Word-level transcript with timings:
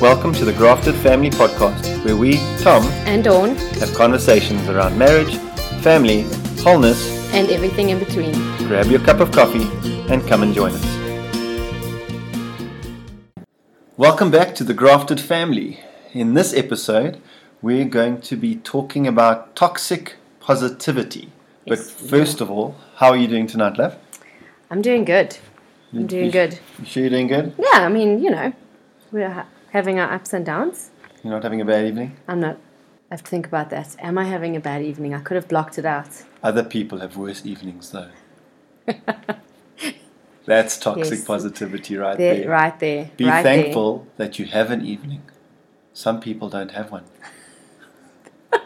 Welcome 0.00 0.32
to 0.34 0.44
the 0.44 0.52
Grafted 0.52 0.94
Family 0.96 1.30
Podcast, 1.30 2.04
where 2.04 2.16
we, 2.16 2.36
Tom, 2.58 2.82
and 3.06 3.22
Dawn, 3.24 3.54
have 3.80 3.92
conversations 3.94 4.68
around 4.68 4.96
marriage, 4.98 5.36
family, 5.82 6.22
wholeness, 6.62 7.32
and 7.34 7.50
everything 7.50 7.90
in 7.90 7.98
between. 7.98 8.32
Grab 8.68 8.86
your 8.86 9.00
cup 9.00 9.20
of 9.20 9.30
coffee 9.32 9.64
and 10.12 10.26
come 10.26 10.42
and 10.42 10.54
join 10.54 10.72
us. 10.72 10.84
Welcome 13.96 14.30
back 14.30 14.54
to 14.56 14.64
the 14.64 14.74
Grafted 14.74 15.20
Family. 15.20 15.80
In 16.12 16.34
this 16.34 16.54
episode, 16.54 17.20
we're 17.62 17.84
going 17.84 18.20
to 18.22 18.36
be 18.36 18.56
talking 18.56 19.06
about 19.06 19.54
toxic 19.56 20.16
positivity. 20.40 21.30
But 21.66 21.78
Yes, 21.78 21.90
first 21.90 22.40
of 22.40 22.50
all, 22.50 22.76
how 22.96 23.08
are 23.08 23.16
you 23.16 23.28
doing 23.28 23.46
tonight, 23.46 23.78
love? 23.78 23.96
I'm 24.70 24.82
doing 24.82 25.04
good. 25.04 25.38
I'm 25.92 26.06
doing 26.06 26.26
You- 26.26 26.32
good. 26.32 26.58
You 26.78 26.84
sure 26.84 27.02
you're 27.02 27.10
doing 27.10 27.26
good? 27.26 27.52
Yeah, 27.58 27.80
I 27.84 27.88
mean, 27.88 28.22
you 28.22 28.30
know, 28.30 28.52
we're 29.12 29.44
having 29.72 29.98
our 29.98 30.12
ups 30.12 30.32
and 30.32 30.44
downs. 30.44 30.90
You're 31.22 31.32
not 31.32 31.42
having 31.42 31.60
a 31.60 31.64
bad 31.64 31.86
evening? 31.86 32.16
I'm 32.28 32.40
not. 32.40 32.56
I 33.10 33.14
have 33.14 33.24
to 33.24 33.30
think 33.30 33.46
about 33.46 33.70
that. 33.70 33.96
Am 33.98 34.18
I 34.18 34.24
having 34.24 34.54
a 34.56 34.60
bad 34.60 34.82
evening? 34.82 35.14
I 35.14 35.20
could 35.20 35.34
have 35.34 35.48
blocked 35.48 35.78
it 35.78 35.84
out. 35.84 36.08
Other 36.42 36.62
people 36.62 36.98
have 37.00 37.16
worse 37.16 37.44
evenings, 37.44 37.90
though. 37.90 38.08
That's 40.46 40.78
toxic 40.86 41.18
Yes. 41.18 41.24
positivity 41.24 41.96
right 41.96 42.16
There, 42.16 42.36
there. 42.36 42.48
right 42.48 42.78
there. 42.78 43.10
Be 43.16 43.26
right 43.26 43.42
thankful 43.42 44.06
that 44.16 44.38
you 44.38 44.46
have 44.46 44.70
an 44.70 44.84
evening. 44.86 45.22
Some 45.92 46.20
people 46.20 46.48
don't 46.48 46.70
have 46.70 46.90
one. 46.92 47.04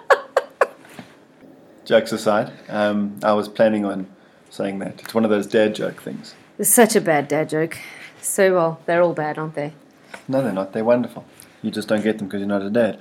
Jokes 1.84 2.12
aside, 2.12 2.52
um, 2.68 3.18
I 3.22 3.32
was 3.32 3.48
planning 3.48 3.84
on 3.84 4.06
saying 4.50 4.78
that. 4.80 5.00
It's 5.00 5.14
one 5.14 5.24
of 5.24 5.30
those 5.30 5.46
dad 5.46 5.74
joke 5.74 6.00
things. 6.02 6.34
It's 6.58 6.70
such 6.70 6.94
a 6.96 7.00
bad 7.00 7.28
dad 7.28 7.48
joke. 7.48 7.78
So 8.22 8.54
well, 8.54 8.80
they're 8.86 9.02
all 9.02 9.12
bad, 9.14 9.36
aren't 9.38 9.54
they? 9.54 9.72
No, 10.28 10.42
they're 10.42 10.52
not. 10.52 10.72
They're 10.72 10.84
wonderful. 10.84 11.24
You 11.62 11.70
just 11.70 11.88
don't 11.88 12.02
get 12.02 12.18
them 12.18 12.28
because 12.28 12.40
you're 12.40 12.48
not 12.48 12.62
a 12.62 12.70
dad. 12.70 12.98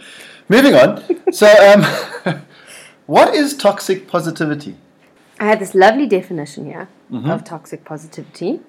Moving 0.50 0.76
on. 0.76 1.04
so, 1.34 1.48
um, 1.48 2.42
what 3.06 3.34
is 3.36 3.56
toxic 3.58 4.08
positivity? 4.08 4.78
I 5.40 5.46
had 5.46 5.60
this 5.60 5.76
lovely 5.76 6.08
definition 6.08 6.66
here 6.66 6.88
Mm-hmm. 7.12 7.30
of 7.30 7.44
toxic 7.44 7.86
positivity. 7.86 8.62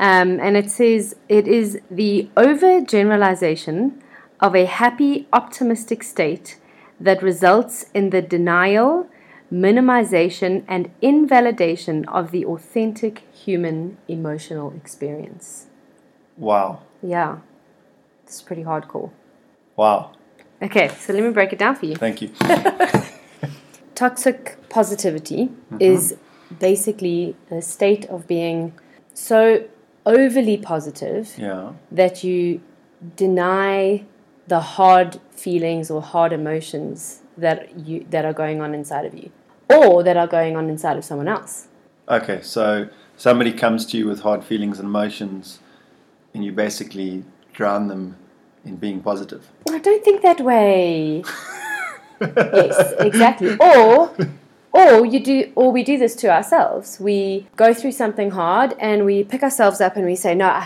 Um, 0.00 0.40
and 0.40 0.56
it 0.56 0.70
says 0.70 1.14
it 1.28 1.46
is 1.46 1.78
the 1.90 2.30
overgeneralization 2.38 4.00
of 4.40 4.54
a 4.56 4.64
happy, 4.64 5.28
optimistic 5.32 6.02
state 6.02 6.58
that 6.98 7.22
results 7.22 7.86
in 7.92 8.10
the 8.10 8.22
denial, 8.22 9.08
minimization, 9.52 10.64
and 10.68 10.90
invalidation 11.02 12.04
of 12.08 12.30
the 12.30 12.44
authentic 12.46 13.24
human 13.32 13.98
emotional 14.08 14.72
experience. 14.74 15.66
Wow. 16.36 16.80
Yeah, 17.02 17.38
it's 18.24 18.42
pretty 18.42 18.62
hardcore. 18.64 19.10
Wow. 19.76 20.12
Okay, 20.60 20.88
so 20.88 21.12
let 21.12 21.22
me 21.22 21.30
break 21.30 21.52
it 21.52 21.58
down 21.58 21.74
for 21.76 21.86
you. 21.86 21.96
Thank 21.96 22.22
you. 22.22 22.30
toxic 23.94 24.56
positivity 24.68 25.46
mm-hmm. 25.46 25.76
is 25.80 26.16
basically 26.58 27.36
a 27.50 27.60
state 27.60 28.04
of 28.06 28.26
being 28.26 28.72
so 29.12 29.64
overly 30.06 30.56
positive 30.56 31.34
Yeah. 31.36 31.72
that 31.90 32.24
you 32.24 32.60
deny 33.16 34.04
the 34.48 34.60
hard 34.60 35.20
feelings 35.30 35.90
or 35.90 36.00
hard 36.02 36.32
emotions 36.32 37.20
that 37.36 37.78
you 37.86 38.06
that 38.10 38.24
are 38.24 38.32
going 38.32 38.60
on 38.60 38.74
inside 38.74 39.04
of 39.04 39.14
you 39.14 39.30
or 39.68 40.02
that 40.02 40.16
are 40.16 40.26
going 40.26 40.56
on 40.56 40.68
inside 40.68 40.96
of 40.96 41.04
someone 41.04 41.28
else 41.28 41.68
Okay, 42.08 42.42
so 42.42 42.88
somebody 43.16 43.52
comes 43.52 43.86
to 43.86 43.96
you 43.96 44.06
with 44.06 44.20
hard 44.20 44.44
feelings 44.44 44.78
and 44.78 44.86
emotions, 44.86 45.60
and 46.34 46.44
you 46.44 46.52
basically 46.52 47.24
drown 47.52 47.88
them 47.88 48.16
in 48.64 48.76
being 48.76 49.02
positive. 49.02 49.48
i 49.70 49.78
don't 49.78 50.04
think 50.04 50.22
that 50.22 50.40
way. 50.40 51.22
Yes 52.20 52.92
exactly. 53.00 53.56
Or 53.58 54.14
or 54.72 55.04
you 55.04 55.18
do 55.18 55.52
or 55.56 55.72
we 55.72 55.82
do 55.82 55.98
this 55.98 56.14
to 56.16 56.28
ourselves. 56.28 57.00
We 57.00 57.48
go 57.56 57.74
through 57.74 57.92
something 57.92 58.30
hard 58.30 58.76
and 58.78 59.04
we 59.04 59.24
pick 59.24 59.42
ourselves 59.42 59.80
up 59.80 59.96
and 59.96 60.06
we 60.06 60.14
say 60.14 60.32
no 60.34 60.62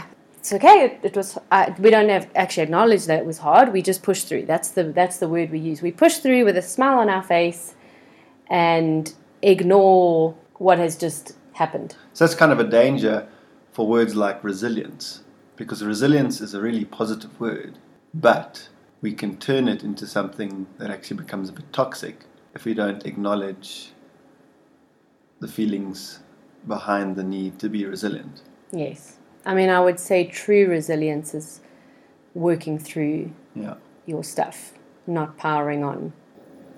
it's 0.46 0.52
okay. 0.52 0.84
It, 0.84 1.00
it 1.02 1.16
was 1.16 1.36
I, 1.50 1.74
we 1.78 1.90
don't 1.90 2.08
have 2.08 2.28
actually 2.36 2.62
acknowledge 2.64 3.06
that 3.06 3.18
it 3.18 3.26
was 3.26 3.38
hard. 3.38 3.72
We 3.72 3.82
just 3.82 4.04
push 4.04 4.22
through. 4.22 4.46
That's 4.46 4.70
the 4.70 4.84
that's 4.84 5.18
the 5.18 5.28
word 5.28 5.50
we 5.50 5.58
use. 5.58 5.82
We 5.82 5.90
push 5.90 6.18
through 6.18 6.44
with 6.44 6.56
a 6.56 6.62
smile 6.62 6.98
on 6.98 7.08
our 7.08 7.22
face 7.22 7.74
and 8.48 9.12
ignore 9.42 10.36
what 10.54 10.78
has 10.78 10.96
just 10.96 11.32
happened. 11.54 11.96
So 12.12 12.24
that's 12.24 12.36
kind 12.36 12.52
of 12.52 12.60
a 12.60 12.64
danger 12.64 13.26
for 13.72 13.88
words 13.88 14.14
like 14.14 14.42
resilience, 14.44 15.24
because 15.56 15.82
resilience 15.84 16.40
is 16.40 16.54
a 16.54 16.60
really 16.60 16.84
positive 16.84 17.38
word, 17.40 17.78
but 18.14 18.68
we 19.00 19.12
can 19.12 19.36
turn 19.36 19.68
it 19.68 19.82
into 19.82 20.06
something 20.06 20.66
that 20.78 20.90
actually 20.90 21.16
becomes 21.18 21.48
a 21.48 21.52
bit 21.52 21.72
toxic 21.72 22.20
if 22.54 22.64
we 22.64 22.74
don't 22.74 23.04
acknowledge 23.06 23.90
the 25.40 25.48
feelings 25.48 26.20
behind 26.66 27.14
the 27.16 27.22
need 27.22 27.58
to 27.58 27.68
be 27.68 27.84
resilient. 27.84 28.40
yes 28.72 29.18
i 29.44 29.54
mean 29.54 29.68
i 29.68 29.78
would 29.78 30.00
say 30.00 30.24
true 30.24 30.66
resilience 30.66 31.34
is 31.34 31.60
working 32.34 32.78
through 32.78 33.30
Yeah. 33.54 33.74
your 34.06 34.24
stuff 34.24 34.72
not 35.06 35.36
powering 35.36 35.84
on 35.84 36.12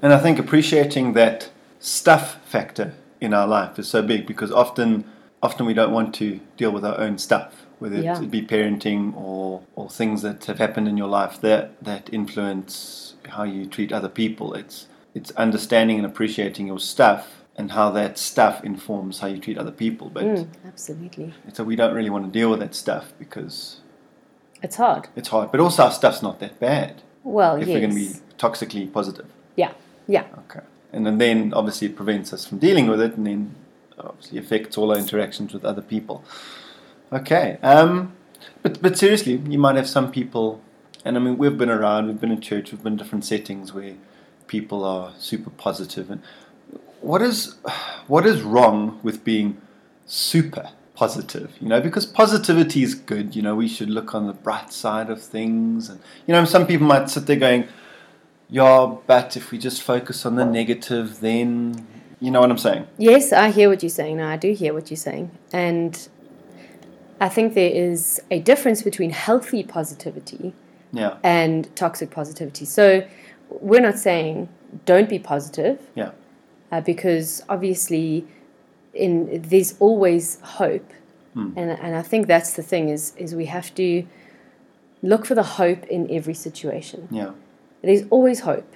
And 0.03 0.13
I 0.13 0.19
think 0.19 0.39
appreciating 0.39 1.15
that 1.15 1.51
stuff 1.81 2.37
factor 2.45 2.93
in 3.21 3.33
our 3.33 3.47
life 3.47 3.79
is 3.79 3.89
so 3.89 4.03
big 4.03 4.27
because 4.27 4.53
often 4.53 5.05
often 5.43 5.65
we 5.67 5.73
don't 5.75 5.93
want 5.93 6.15
to 6.17 6.41
deal 6.57 6.71
with 6.73 6.85
our 6.85 6.99
own 7.01 7.17
stuff, 7.19 7.67
whether 7.79 7.97
Yeah. 8.01 8.21
it 8.23 8.31
be 8.31 8.43
parenting 8.43 9.15
or, 9.17 9.63
or 9.77 9.89
things 9.91 10.23
that 10.23 10.45
have 10.47 10.59
happened 10.59 10.89
in 10.89 10.97
your 10.97 11.09
life 11.09 11.41
that, 11.41 11.83
that 11.83 12.09
influence 12.13 13.15
how 13.29 13.45
you 13.45 13.67
treat 13.67 13.93
other 13.93 14.09
people. 14.09 14.55
It's 14.55 14.87
it's 15.15 15.31
understanding 15.33 15.97
and 15.99 16.07
appreciating 16.07 16.67
your 16.67 16.79
stuff 16.79 17.43
and 17.57 17.73
how 17.73 17.91
that 17.91 18.19
stuff 18.19 18.63
informs 18.63 19.19
how 19.21 19.27
you 19.27 19.39
treat 19.39 19.59
other 19.59 19.71
people. 19.73 20.09
But 20.11 20.25
Mm, 20.25 20.49
absolutely 20.67 21.35
so 21.53 21.65
we 21.65 21.77
don't 21.77 21.95
really 21.95 22.11
want 22.11 22.25
to 22.27 22.31
deal 22.31 22.51
with 22.51 22.61
that 22.61 22.75
stuff 22.75 23.13
because 23.19 23.81
It's 24.63 24.77
hard. 24.77 25.09
it's 25.17 25.29
hard. 25.29 25.51
But 25.51 25.61
also 25.61 25.85
our 25.85 25.91
stuff's 25.93 26.23
not 26.23 26.39
that 26.41 26.59
bad 26.61 27.03
Well, 27.25 27.57
yeah. 27.57 27.63
if 27.63 27.69
yes. 27.69 27.75
we're 27.75 27.81
going 27.81 27.95
to 27.97 28.13
be 28.15 28.21
toxically 28.39 28.93
positive. 28.93 29.27
Yeah, 29.57 29.73
yeah. 30.07 30.25
Okay. 30.45 30.65
And 30.93 31.05
then, 31.07 31.19
then 31.19 31.53
obviously 31.55 31.89
it 31.89 31.97
prevents 31.97 32.33
us 32.33 32.47
from 32.47 32.59
dealing 32.59 32.87
with 32.87 33.01
it 33.01 33.17
and 33.17 33.27
then 33.27 33.55
obviously 33.99 34.39
affects 34.39 34.79
all 34.79 34.91
our 34.93 34.99
interactions 34.99 35.53
with 35.53 35.65
other 35.65 35.83
people. 35.83 36.23
Okay. 37.13 37.59
Um, 37.63 38.15
but, 38.63 38.83
but 38.83 38.99
seriously, 38.99 39.43
you 39.49 39.59
might 39.59 39.77
have 39.77 39.89
some 39.89 40.11
people, 40.13 40.61
and 41.05 41.17
I 41.17 41.21
mean, 41.21 41.39
we've 41.39 41.57
been 41.57 41.71
around, 41.71 42.07
we've 42.07 42.21
been 42.21 42.33
in 42.33 42.41
church, 42.41 42.73
we've 42.73 42.83
been 42.83 42.95
in 42.95 42.99
different 42.99 43.25
settings 43.25 43.73
where 43.73 43.95
people 44.47 44.85
are 44.85 45.13
super 45.19 45.51
positive. 45.51 46.11
And 46.11 46.23
what 47.01 47.23
is, 47.23 47.57
what 48.07 48.27
is 48.27 48.43
wrong 48.43 49.01
with 49.03 49.25
being 49.25 49.61
super 50.07 50.71
positive? 50.95 51.53
You 51.61 51.69
know, 51.69 51.81
because 51.81 52.05
positivity 52.05 52.83
is 52.83 52.95
good. 52.95 53.37
You 53.37 53.43
know, 53.43 53.55
we 53.55 53.69
should 53.69 53.91
look 53.91 54.15
on 54.15 54.27
the 54.27 54.33
bright 54.33 54.73
side 54.73 55.11
of 55.11 55.23
things. 55.23 55.89
And, 55.89 56.01
you 56.27 56.35
know, 56.35 56.45
some 56.45 56.67
people 56.67 56.87
might 56.87 57.09
sit 57.09 57.27
there 57.27 57.37
going, 57.37 57.69
yeah, 58.51 58.97
but 59.07 59.37
if 59.37 59.51
we 59.51 59.59
just 59.59 59.83
focus 59.83 60.25
on 60.25 60.37
the 60.37 60.45
negative, 60.45 61.21
then 61.21 61.87
you 62.21 62.31
know 62.31 62.41
what 62.41 62.51
I'm 62.51 62.59
saying. 62.59 62.87
Yes, 62.97 63.33
I 63.33 63.51
hear 63.51 63.69
what 63.69 63.83
you're 63.83 63.91
saying. 63.91 64.17
No, 64.17 64.27
I 64.27 64.37
do 64.37 64.53
hear 64.53 64.75
what 64.75 64.91
you're 64.91 64.97
saying. 64.97 65.31
And 65.53 66.09
I 67.21 67.29
think 67.29 67.55
there 67.55 67.71
is 67.71 68.21
a 68.31 68.39
difference 68.41 68.83
between 68.83 69.11
healthy 69.11 69.63
positivity 69.63 70.53
Yeah, 70.93 71.17
and 71.23 71.69
toxic 71.77 72.11
positivity. 72.11 72.65
So 72.65 73.03
we're 73.51 73.81
not 73.83 73.99
saying 73.99 74.49
don't 74.85 75.09
be 75.09 75.19
positive 75.19 75.79
yeah, 75.95 76.11
uh, 76.73 76.81
because 76.81 77.43
obviously 77.49 78.27
in 78.95 79.43
there's 79.43 79.75
always 79.81 80.39
hope. 80.43 80.91
And, 81.35 81.71
and 81.71 81.95
I 81.95 82.03
think 82.03 82.27
that's 82.27 82.55
the 82.55 82.65
thing 82.65 82.89
is 82.89 83.13
is 83.17 83.33
we 83.33 83.47
have 83.47 83.73
to 83.77 84.05
look 85.03 85.25
for 85.25 85.37
the 85.37 85.45
hope 85.45 85.87
in 85.87 86.11
every 86.11 86.35
situation. 86.35 87.07
yeah, 87.13 87.31
There's 87.83 88.03
always 88.11 88.41
hope. 88.41 88.69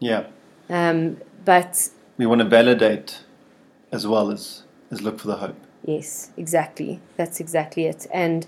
yeah. 0.00 0.24
Um, 0.68 1.18
but 1.44 1.90
We 2.16 2.26
want 2.26 2.40
to 2.40 2.48
validate 2.48 3.20
as 3.92 4.04
well 4.04 4.32
as 4.32 4.64
as 4.90 5.00
look 5.00 5.20
for 5.20 5.28
the 5.28 5.36
hope. 5.36 5.60
Yes, 5.88 6.30
exactly. 6.36 7.00
That's 7.16 7.40
exactly 7.40 7.86
it. 7.86 8.06
And 8.12 8.46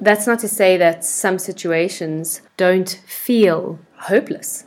that's 0.00 0.26
not 0.26 0.40
to 0.40 0.48
say 0.48 0.76
that 0.78 1.04
some 1.04 1.38
situations 1.38 2.42
don't 2.56 3.00
feel 3.06 3.78
hopeless. 4.10 4.64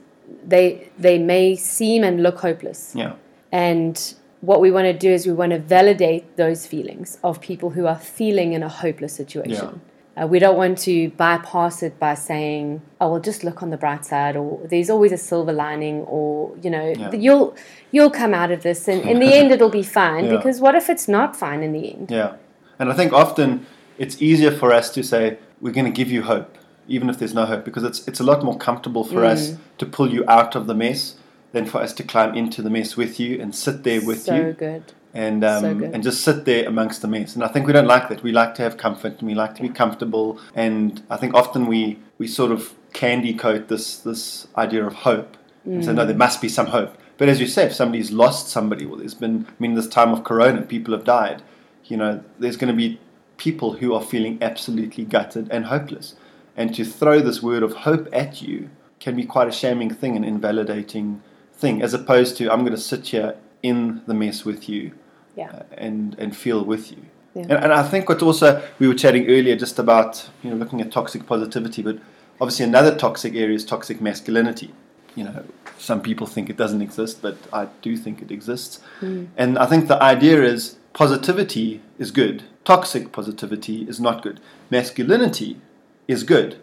They 0.47 0.89
they 0.97 1.17
may 1.19 1.57
seem 1.57 2.05
and 2.05 2.23
look 2.23 2.39
hopeless. 2.39 2.93
Yeah, 2.95 3.15
And 3.51 3.95
what 4.39 4.61
we 4.61 4.71
want 4.71 4.85
to 4.85 4.93
do 4.93 5.11
is 5.11 5.27
we 5.27 5.33
want 5.33 5.51
to 5.51 5.59
validate 5.59 6.37
those 6.37 6.65
feelings 6.65 7.17
of 7.21 7.41
people 7.41 7.71
who 7.71 7.85
are 7.85 7.99
feeling 7.99 8.53
in 8.53 8.63
a 8.63 8.69
hopeless 8.69 9.13
situation. 9.13 9.81
Uh, 10.15 10.27
we 10.27 10.37
don't 10.37 10.57
want 10.57 10.77
to 10.77 11.09
bypass 11.11 11.81
it 11.81 11.99
by 11.99 12.13
saying, 12.13 12.81
"Oh, 13.01 13.11
well, 13.11 13.19
just 13.19 13.43
look 13.43 13.63
on 13.63 13.71
the 13.71 13.77
bright 13.77 14.05
side," 14.05 14.35
or 14.35 14.59
"There's 14.63 14.89
always 14.89 15.11
a 15.11 15.17
silver 15.17 15.51
lining," 15.53 16.01
or 16.01 16.51
you 16.61 16.69
know, 16.69 16.93
Yeah. 16.97 17.11
"You'll 17.13 17.55
you'll 17.91 18.11
come 18.11 18.33
out 18.33 18.51
of 18.51 18.61
this, 18.61 18.87
and 18.87 19.01
in 19.09 19.19
the 19.19 19.33
end, 19.33 19.51
it'll 19.55 19.69
be 19.69 19.81
fine." 19.83 20.25
Yeah. 20.25 20.35
Because 20.37 20.61
what 20.61 20.75
if 20.75 20.87
it's 20.89 21.07
not 21.07 21.35
fine 21.35 21.63
in 21.63 21.71
the 21.73 21.93
end? 21.93 22.11
yeah. 22.11 22.33
And 22.79 22.91
I 22.91 22.93
think 22.93 23.11
often 23.13 23.65
it's 23.97 24.21
easier 24.21 24.51
for 24.51 24.71
us 24.73 24.89
to 24.91 25.03
say 25.03 25.37
we're 25.61 25.73
going 25.73 25.85
to 25.85 25.97
give 26.03 26.11
you 26.11 26.23
hope 26.23 26.57
even 26.87 27.09
if 27.09 27.17
there's 27.17 27.33
no 27.33 27.45
hope, 27.45 27.63
because 27.63 27.83
it's 27.83 28.05
it's 28.07 28.19
a 28.19 28.23
lot 28.23 28.43
more 28.43 28.57
comfortable 28.57 29.03
for 29.05 29.21
Mm. 29.21 29.31
us 29.33 29.55
to 29.77 29.85
pull 29.85 30.09
you 30.13 30.23
out 30.27 30.53
of 30.55 30.67
the 30.67 30.73
mess 30.75 31.15
than 31.53 31.65
for 31.65 31.79
us 31.81 31.93
to 31.93 32.03
climb 32.03 32.35
into 32.35 32.61
the 32.61 32.69
mess 32.69 32.97
with 32.97 33.19
you 33.21 33.39
and 33.41 33.55
sit 33.55 33.83
there 33.83 34.01
with 34.05 34.23
so 34.23 34.35
you 34.35 34.41
So 34.51 34.53
good. 34.53 34.83
And 35.13 35.43
um, 35.43 35.61
So 35.61 35.85
and 35.93 36.03
just 36.03 36.23
sit 36.23 36.45
there 36.45 36.67
amongst 36.67 37.01
the 37.01 37.07
mess. 37.07 37.35
And 37.35 37.43
I 37.43 37.47
think 37.47 37.67
we 37.67 37.73
don't 37.73 37.87
like 37.87 38.09
that. 38.09 38.23
We 38.23 38.31
like 38.31 38.55
to 38.55 38.63
have 38.63 38.77
comfort 38.77 39.19
and 39.19 39.27
we 39.27 39.35
like 39.35 39.55
to 39.55 39.61
be 39.61 39.69
comfortable. 39.69 40.39
And 40.55 41.03
I 41.09 41.17
think 41.17 41.35
often 41.35 41.67
we 41.67 41.99
we 42.17 42.27
sort 42.27 42.51
of 42.51 42.73
candy 42.93 43.33
coat 43.33 43.67
this 43.67 43.97
this 43.97 44.47
idea 44.57 44.85
of 44.85 44.93
hope 44.93 45.37
and 45.65 45.83
say 45.85 45.93
no, 45.93 46.05
there 46.05 46.15
must 46.15 46.41
be 46.41 46.49
some 46.49 46.67
hope. 46.67 46.97
But 47.17 47.29
as 47.29 47.39
you 47.39 47.47
say, 47.47 47.65
if 47.65 47.73
somebody's 47.73 48.11
lost 48.11 48.49
somebody, 48.49 48.85
well, 48.85 48.97
there's 48.97 49.13
been 49.13 49.45
I 49.47 49.53
mean, 49.59 49.75
this 49.75 49.87
time 49.87 50.11
of 50.11 50.23
Corona, 50.23 50.63
people 50.63 50.93
have 50.93 51.05
died. 51.05 51.41
You 51.85 51.97
know, 51.97 52.23
there's 52.39 52.57
going 52.57 52.73
to 52.73 52.77
be 52.77 52.99
people 53.37 53.73
who 53.73 53.93
are 53.93 54.01
feeling 54.01 54.37
absolutely 54.41 55.05
gutted 55.05 55.47
and 55.51 55.65
hopeless. 55.65 56.15
And 56.55 56.73
to 56.75 56.85
throw 56.85 57.19
this 57.19 57.41
word 57.41 57.63
of 57.63 57.73
hope 57.73 58.07
at 58.13 58.41
you 58.41 58.69
can 58.99 59.15
be 59.15 59.25
quite 59.25 59.47
a 59.47 59.51
shaming 59.51 59.93
thing 59.93 60.15
and 60.15 60.23
invalidating 60.23 61.21
thing, 61.53 61.81
as 61.81 61.93
opposed 61.93 62.37
to 62.37 62.51
I'm 62.51 62.61
going 62.61 62.71
to 62.73 62.77
sit 62.77 63.07
here 63.07 63.35
in 63.61 64.01
the 64.05 64.13
mess 64.13 64.43
with 64.43 64.67
you 64.67 64.91
Yeah. 65.35 65.49
uh, 65.51 65.63
and 65.77 66.15
and 66.19 66.35
feel 66.35 66.63
with 66.63 66.91
you. 66.91 67.03
Yeah. 67.33 67.43
And, 67.43 67.51
and 67.51 67.73
I 67.73 67.83
think 67.83 68.09
what 68.09 68.21
also 68.21 68.61
we 68.79 68.87
were 68.87 68.93
chatting 68.93 69.27
earlier 69.27 69.55
just 69.55 69.79
about 69.79 70.29
you 70.43 70.49
know 70.49 70.55
looking 70.55 70.81
at 70.81 70.91
toxic 70.91 71.25
positivity, 71.25 71.81
but 71.81 71.97
obviously 72.39 72.65
another 72.65 72.95
toxic 72.95 73.33
area 73.35 73.55
is 73.55 73.65
toxic 73.65 74.01
masculinity. 74.01 74.73
You 75.15 75.25
know, 75.25 75.43
some 75.77 76.01
people 76.01 76.25
think 76.25 76.49
it 76.49 76.57
doesn't 76.57 76.81
exist, 76.81 77.21
but 77.21 77.37
I 77.51 77.67
do 77.81 77.95
think 77.97 78.21
it 78.21 78.31
exists. 78.31 78.79
And 79.37 79.59
I 79.59 79.67
think 79.67 79.87
the 79.87 80.01
idea 80.01 80.41
is 80.41 80.77
positivity 80.93 81.81
is 81.99 82.09
good. 82.09 82.43
Toxic 82.63 83.11
positivity 83.11 83.83
is 83.83 83.99
not 83.99 84.23
good. 84.23 84.39
Masculinity 84.71 85.57
is 86.07 86.23
good. 86.23 86.57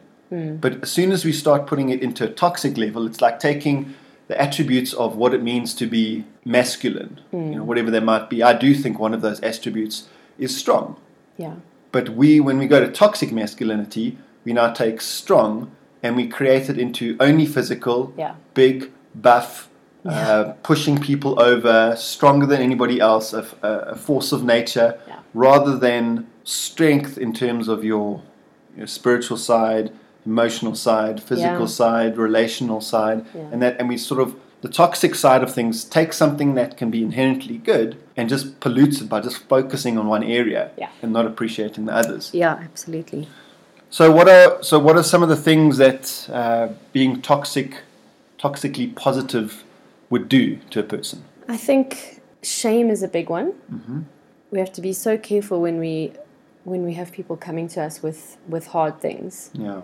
But 0.60 0.82
as 0.82 0.90
soon 0.90 1.12
as 1.12 1.24
we 1.24 1.32
start 1.32 1.66
putting 1.66 1.90
it 1.90 2.02
into 2.02 2.24
a 2.24 2.28
toxic 2.28 2.76
level, 2.76 3.06
it's 3.06 3.20
like 3.20 3.40
taking 3.40 3.94
the 4.30 4.40
attributes 4.40 4.92
of 4.92 5.16
what 5.16 5.34
it 5.34 5.42
means 5.42 5.74
to 5.74 5.86
be 5.88 6.24
masculine, 6.44 7.18
you 7.32 7.56
know, 7.56 7.64
whatever 7.64 7.90
they 7.90 7.98
might 7.98 8.30
be. 8.30 8.44
I 8.44 8.52
do 8.52 8.74
think 8.76 8.96
one 8.96 9.12
of 9.12 9.22
those 9.22 9.40
attributes 9.40 10.06
is 10.38 10.56
strong. 10.56 10.96
Yeah. 11.36 11.54
But 11.90 12.10
we, 12.10 12.38
when 12.38 12.56
we 12.56 12.68
go 12.68 12.78
to 12.78 12.92
toxic 12.92 13.32
masculinity, 13.32 14.16
we 14.44 14.52
now 14.52 14.72
take 14.72 15.00
strong 15.00 15.72
and 16.04 16.14
we 16.14 16.28
create 16.28 16.70
it 16.70 16.78
into 16.78 17.16
only 17.18 17.44
physical, 17.44 18.14
Yeah. 18.16 18.36
big, 18.54 18.92
buff, 19.16 19.68
uh, 20.06 20.52
pushing 20.62 21.00
people 21.00 21.42
over, 21.42 21.96
stronger 21.96 22.46
than 22.46 22.62
anybody 22.62 23.00
else, 23.00 23.32
a, 23.32 23.44
a, 23.62 23.68
a 23.94 23.96
force 23.96 24.30
of 24.30 24.44
nature, 24.44 24.96
Yeah. 25.08 25.16
rather 25.34 25.76
than 25.76 26.28
strength 26.44 27.18
in 27.18 27.32
terms 27.32 27.66
of 27.66 27.82
your, 27.82 28.22
your 28.76 28.86
spiritual 28.86 29.36
side, 29.38 29.90
emotional 30.26 30.74
side, 30.74 31.22
physical 31.22 31.60
Yeah. 31.60 31.66
side, 31.66 32.16
relational 32.18 32.80
side, 32.80 33.24
Yeah. 33.34 33.48
and 33.52 33.62
that, 33.62 33.76
and 33.78 33.88
we 33.88 33.96
sort 33.96 34.20
of 34.20 34.34
the 34.62 34.68
toxic 34.68 35.14
side 35.14 35.42
of 35.42 35.52
things 35.54 35.84
take 35.84 36.12
something 36.12 36.54
that 36.54 36.76
can 36.76 36.90
be 36.90 37.02
inherently 37.02 37.56
good 37.56 37.96
and 38.16 38.28
just 38.28 38.60
pollutes 38.60 39.00
it 39.00 39.08
by 39.08 39.20
just 39.20 39.38
focusing 39.48 39.96
on 39.96 40.06
one 40.06 40.22
area 40.22 40.70
Yeah. 40.76 40.88
and 41.02 41.12
not 41.12 41.24
appreciating 41.26 41.86
the 41.86 41.94
others. 41.94 42.30
Yeah, 42.34 42.58
absolutely. 42.62 43.26
So 43.88 44.12
what 44.12 44.28
are 44.28 44.62
so 44.62 44.78
what 44.78 44.96
are 44.96 45.02
some 45.02 45.22
of 45.22 45.28
the 45.30 45.36
things 45.36 45.78
that 45.78 46.28
uh, 46.32 46.68
being 46.92 47.20
toxic, 47.22 47.78
toxically 48.38 48.94
positive, 48.94 49.64
would 50.10 50.28
do 50.28 50.58
to 50.70 50.80
a 50.80 50.82
person? 50.82 51.24
I 51.48 51.56
think 51.56 52.20
shame 52.42 52.90
is 52.90 53.02
a 53.02 53.08
big 53.08 53.28
one. 53.30 53.54
We 54.52 54.58
have 54.58 54.72
to 54.74 54.80
be 54.82 54.92
so 54.92 55.16
careful 55.16 55.60
when 55.60 55.78
we 55.78 56.12
when 56.64 56.84
we 56.84 56.92
have 56.94 57.10
people 57.12 57.36
coming 57.36 57.66
to 57.68 57.80
us 57.82 58.02
with 58.02 58.36
with 58.48 58.66
hard 58.68 59.00
things. 59.00 59.50
Yeah, 59.54 59.80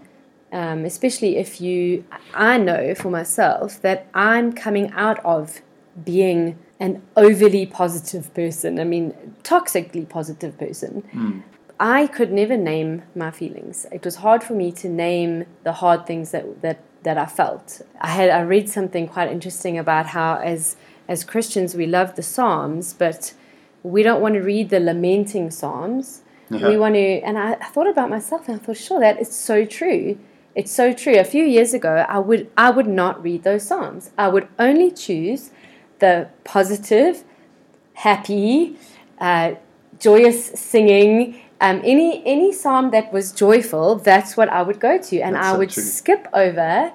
um, 0.56 0.84
especially 0.84 1.36
if 1.36 1.60
you 1.60 2.04
i 2.34 2.56
know 2.68 2.94
for 2.94 3.10
myself 3.10 3.80
that 3.82 3.98
i'm 4.14 4.52
coming 4.52 4.90
out 4.92 5.18
of 5.24 5.60
being 6.04 6.58
an 6.80 7.02
overly 7.16 7.64
positive 7.66 8.32
person 8.34 8.80
i 8.80 8.84
mean 8.84 9.14
toxically 9.42 10.08
positive 10.08 10.58
person. 10.58 11.42
I 11.78 12.06
could 12.06 12.32
never 12.32 12.56
name 12.56 13.02
my 13.14 13.30
feelings. 13.30 13.86
It 13.92 14.02
was 14.02 14.16
hard 14.16 14.42
for 14.42 14.54
me 14.54 14.72
to 14.72 14.88
name 14.88 15.44
the 15.62 15.74
hard 15.82 16.06
things 16.06 16.30
that 16.30 16.44
that 16.62 16.78
that 17.02 17.18
i 17.18 17.26
felt. 17.26 17.82
I 18.00 18.10
had 18.18 18.30
i 18.30 18.40
read 18.40 18.66
something 18.68 19.04
quite 19.16 19.30
interesting 19.30 19.74
about 19.84 20.06
how 20.06 20.30
as 20.52 20.76
as 21.08 21.22
christians 21.32 21.74
we 21.74 21.86
love 21.98 22.16
the 22.16 22.22
psalms 22.22 22.94
but 23.04 23.34
we 23.82 24.02
don't 24.02 24.20
want 24.24 24.34
to 24.34 24.42
read 24.52 24.70
the 24.70 24.80
lamenting 24.80 25.50
psalms. 25.58 26.22
We 26.70 26.76
want 26.76 26.94
to 26.94 27.08
and 27.28 27.36
I, 27.38 27.52
I 27.64 27.68
thought 27.74 27.90
about 27.94 28.08
myself 28.16 28.48
and 28.48 28.54
i 28.56 28.64
thought 28.64 28.80
sure 28.88 29.00
that 29.06 29.20
is 29.20 29.30
so 29.48 29.56
true 29.78 30.18
it's 30.56 30.72
so 30.72 30.92
true. 30.92 31.16
A 31.18 31.24
few 31.24 31.44
years 31.44 31.72
ago, 31.74 31.92
I 32.08 32.18
would 32.18 32.50
I 32.56 32.70
would 32.70 32.88
not 33.02 33.22
read 33.22 33.44
those 33.44 33.62
psalms. 33.68 34.10
I 34.18 34.28
would 34.28 34.48
only 34.58 34.90
choose 34.90 35.50
the 36.00 36.28
positive, 36.44 37.24
happy, 37.94 38.76
uh, 39.20 39.52
joyous 39.98 40.46
singing. 40.46 41.40
Um, 41.60 41.80
any 41.84 42.22
any 42.26 42.52
psalm 42.52 42.90
that 42.90 43.12
was 43.12 43.32
joyful, 43.32 43.96
that's 43.96 44.36
what 44.36 44.48
I 44.50 44.62
would 44.62 44.80
go 44.80 44.98
to, 44.98 45.20
and 45.20 45.34
That's 45.34 45.46
I 45.46 45.52
so 45.52 45.58
would 45.58 45.70
true. 45.70 45.82
skip 45.82 46.28
over 46.34 46.92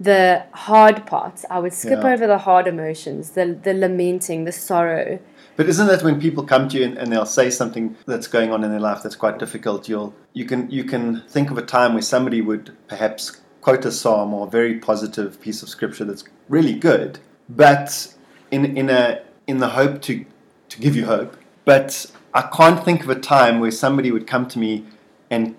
the 0.00 0.42
hard 0.52 1.06
parts. 1.06 1.44
I 1.48 1.58
would 1.60 1.72
skip 1.72 2.00
Yeah. 2.02 2.12
over 2.12 2.26
the 2.26 2.38
hard 2.38 2.66
emotions, 2.66 3.30
the 3.30 3.46
the 3.66 3.72
lamenting, 3.74 4.44
the 4.44 4.52
sorrow. 4.52 5.18
But 5.56 5.68
isn't 5.68 5.86
that 5.86 6.02
when 6.02 6.20
people 6.20 6.44
come 6.44 6.68
to 6.68 6.78
you 6.78 6.84
and, 6.84 6.98
and 6.98 7.12
they'll 7.12 7.26
say 7.26 7.50
something 7.50 7.96
that's 8.06 8.26
going 8.26 8.52
on 8.52 8.64
in 8.64 8.70
their 8.70 8.80
life 8.80 9.02
that's 9.02 9.16
quite 9.16 9.38
difficult? 9.38 9.88
You'll 9.88 10.14
you 10.32 10.44
can 10.44 10.70
you 10.70 10.84
can 10.84 11.22
think 11.28 11.50
of 11.50 11.58
a 11.58 11.62
time 11.62 11.92
where 11.92 12.02
somebody 12.02 12.40
would 12.40 12.76
perhaps 12.88 13.40
quote 13.60 13.84
a 13.84 13.92
psalm 13.92 14.34
or 14.34 14.46
a 14.46 14.50
very 14.50 14.78
positive 14.78 15.40
piece 15.40 15.62
of 15.62 15.68
scripture 15.68 16.04
that's 16.04 16.24
really 16.48 16.74
good, 16.74 17.18
but 17.48 18.14
in 18.50 18.76
in 18.76 18.90
a 18.90 19.22
in 19.46 19.58
the 19.58 19.70
hope 19.70 20.02
to 20.02 20.24
to 20.70 20.80
give 20.80 20.96
you 20.96 21.06
hope. 21.06 21.36
But 21.64 22.06
I 22.34 22.42
can't 22.42 22.84
think 22.84 23.04
of 23.04 23.10
a 23.10 23.18
time 23.18 23.60
where 23.60 23.70
somebody 23.70 24.10
would 24.10 24.26
come 24.26 24.48
to 24.48 24.58
me 24.58 24.86
and 25.30 25.54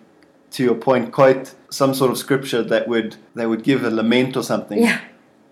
to 0.51 0.63
your 0.63 0.75
point 0.75 1.11
quote 1.11 1.55
some 1.69 1.93
sort 1.93 2.11
of 2.11 2.17
scripture 2.17 2.61
that 2.63 2.87
would 2.87 3.15
that 3.35 3.47
would 3.49 3.63
give 3.63 3.83
a 3.83 3.89
lament 3.89 4.35
or 4.35 4.43
something 4.43 4.81
Yeah, 4.81 4.99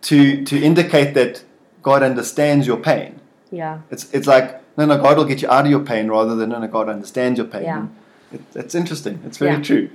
to 0.04 0.44
to 0.44 0.62
indicate 0.62 1.14
that 1.14 1.44
God 1.82 2.04
understands 2.04 2.68
your 2.68 2.78
pain. 2.78 3.21
Yeah, 3.52 3.82
It's 3.90 4.12
it's 4.14 4.28
like 4.28 4.62
no 4.78 4.86
no 4.86 4.98
God 4.98 5.18
will 5.18 5.26
get 5.26 5.42
you 5.42 5.50
out 5.50 5.66
of 5.66 5.72
your 5.72 5.82
pain 5.82 6.08
rather 6.08 6.36
than 6.36 6.50
no 6.50 6.60
no 6.60 6.68
God 6.68 6.90
understands 6.90 7.38
your 7.38 7.48
pain. 7.48 7.64
Yeah. 7.64 7.88
It, 8.32 8.42
it's 8.56 8.76
interesting. 8.76 9.22
It's 9.26 9.38
very 9.38 9.52
Yeah. 9.58 9.62
true. 9.62 9.90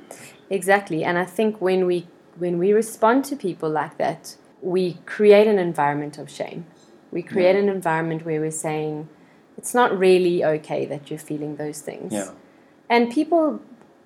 exactly. 0.50 1.02
And 1.04 1.18
I 1.18 1.24
think 1.24 1.60
when 1.60 1.86
we 1.86 2.06
when 2.38 2.58
we 2.58 2.72
respond 2.72 3.24
to 3.26 3.36
people 3.36 3.70
like 3.70 3.96
that, 3.98 4.36
we 4.60 4.98
create 5.06 5.46
an 5.46 5.58
environment 5.58 6.18
of 6.18 6.30
shame. 6.30 6.66
We 7.10 7.22
create 7.22 7.56
an 7.56 7.68
environment 7.68 8.26
where 8.26 8.40
we're 8.40 8.50
saying 8.68 9.08
it's 9.56 9.74
not 9.74 9.98
really 9.98 10.44
okay 10.44 10.84
that 10.86 11.08
you're 11.10 11.18
feeling 11.18 11.56
those 11.56 11.80
things. 11.80 12.12
Yeah. 12.12 12.30
And 12.90 13.10
people 13.10 13.60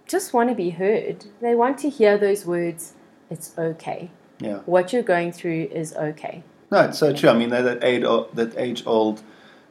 just 0.06 0.32
want 0.32 0.48
to 0.48 0.54
be 0.54 0.70
heard. 0.70 1.26
They 1.40 1.54
want 1.54 1.78
to 1.78 1.88
hear 1.90 2.16
those 2.16 2.46
words, 2.46 2.94
it's 3.30 3.52
okay. 3.58 4.10
Yeah. 4.38 4.58
What 4.66 4.92
you're 4.92 5.02
going 5.02 5.32
through 5.32 5.68
is 5.72 5.94
okay. 5.94 6.42
No, 6.70 6.82
it's 6.82 6.98
so 6.98 7.12
true. 7.12 7.30
I 7.30 7.34
mean 7.34 7.50
that 7.50 7.62
that 7.62 7.84
age 7.84 8.04
that 8.34 8.54
age 8.56 8.84
old 8.86 9.22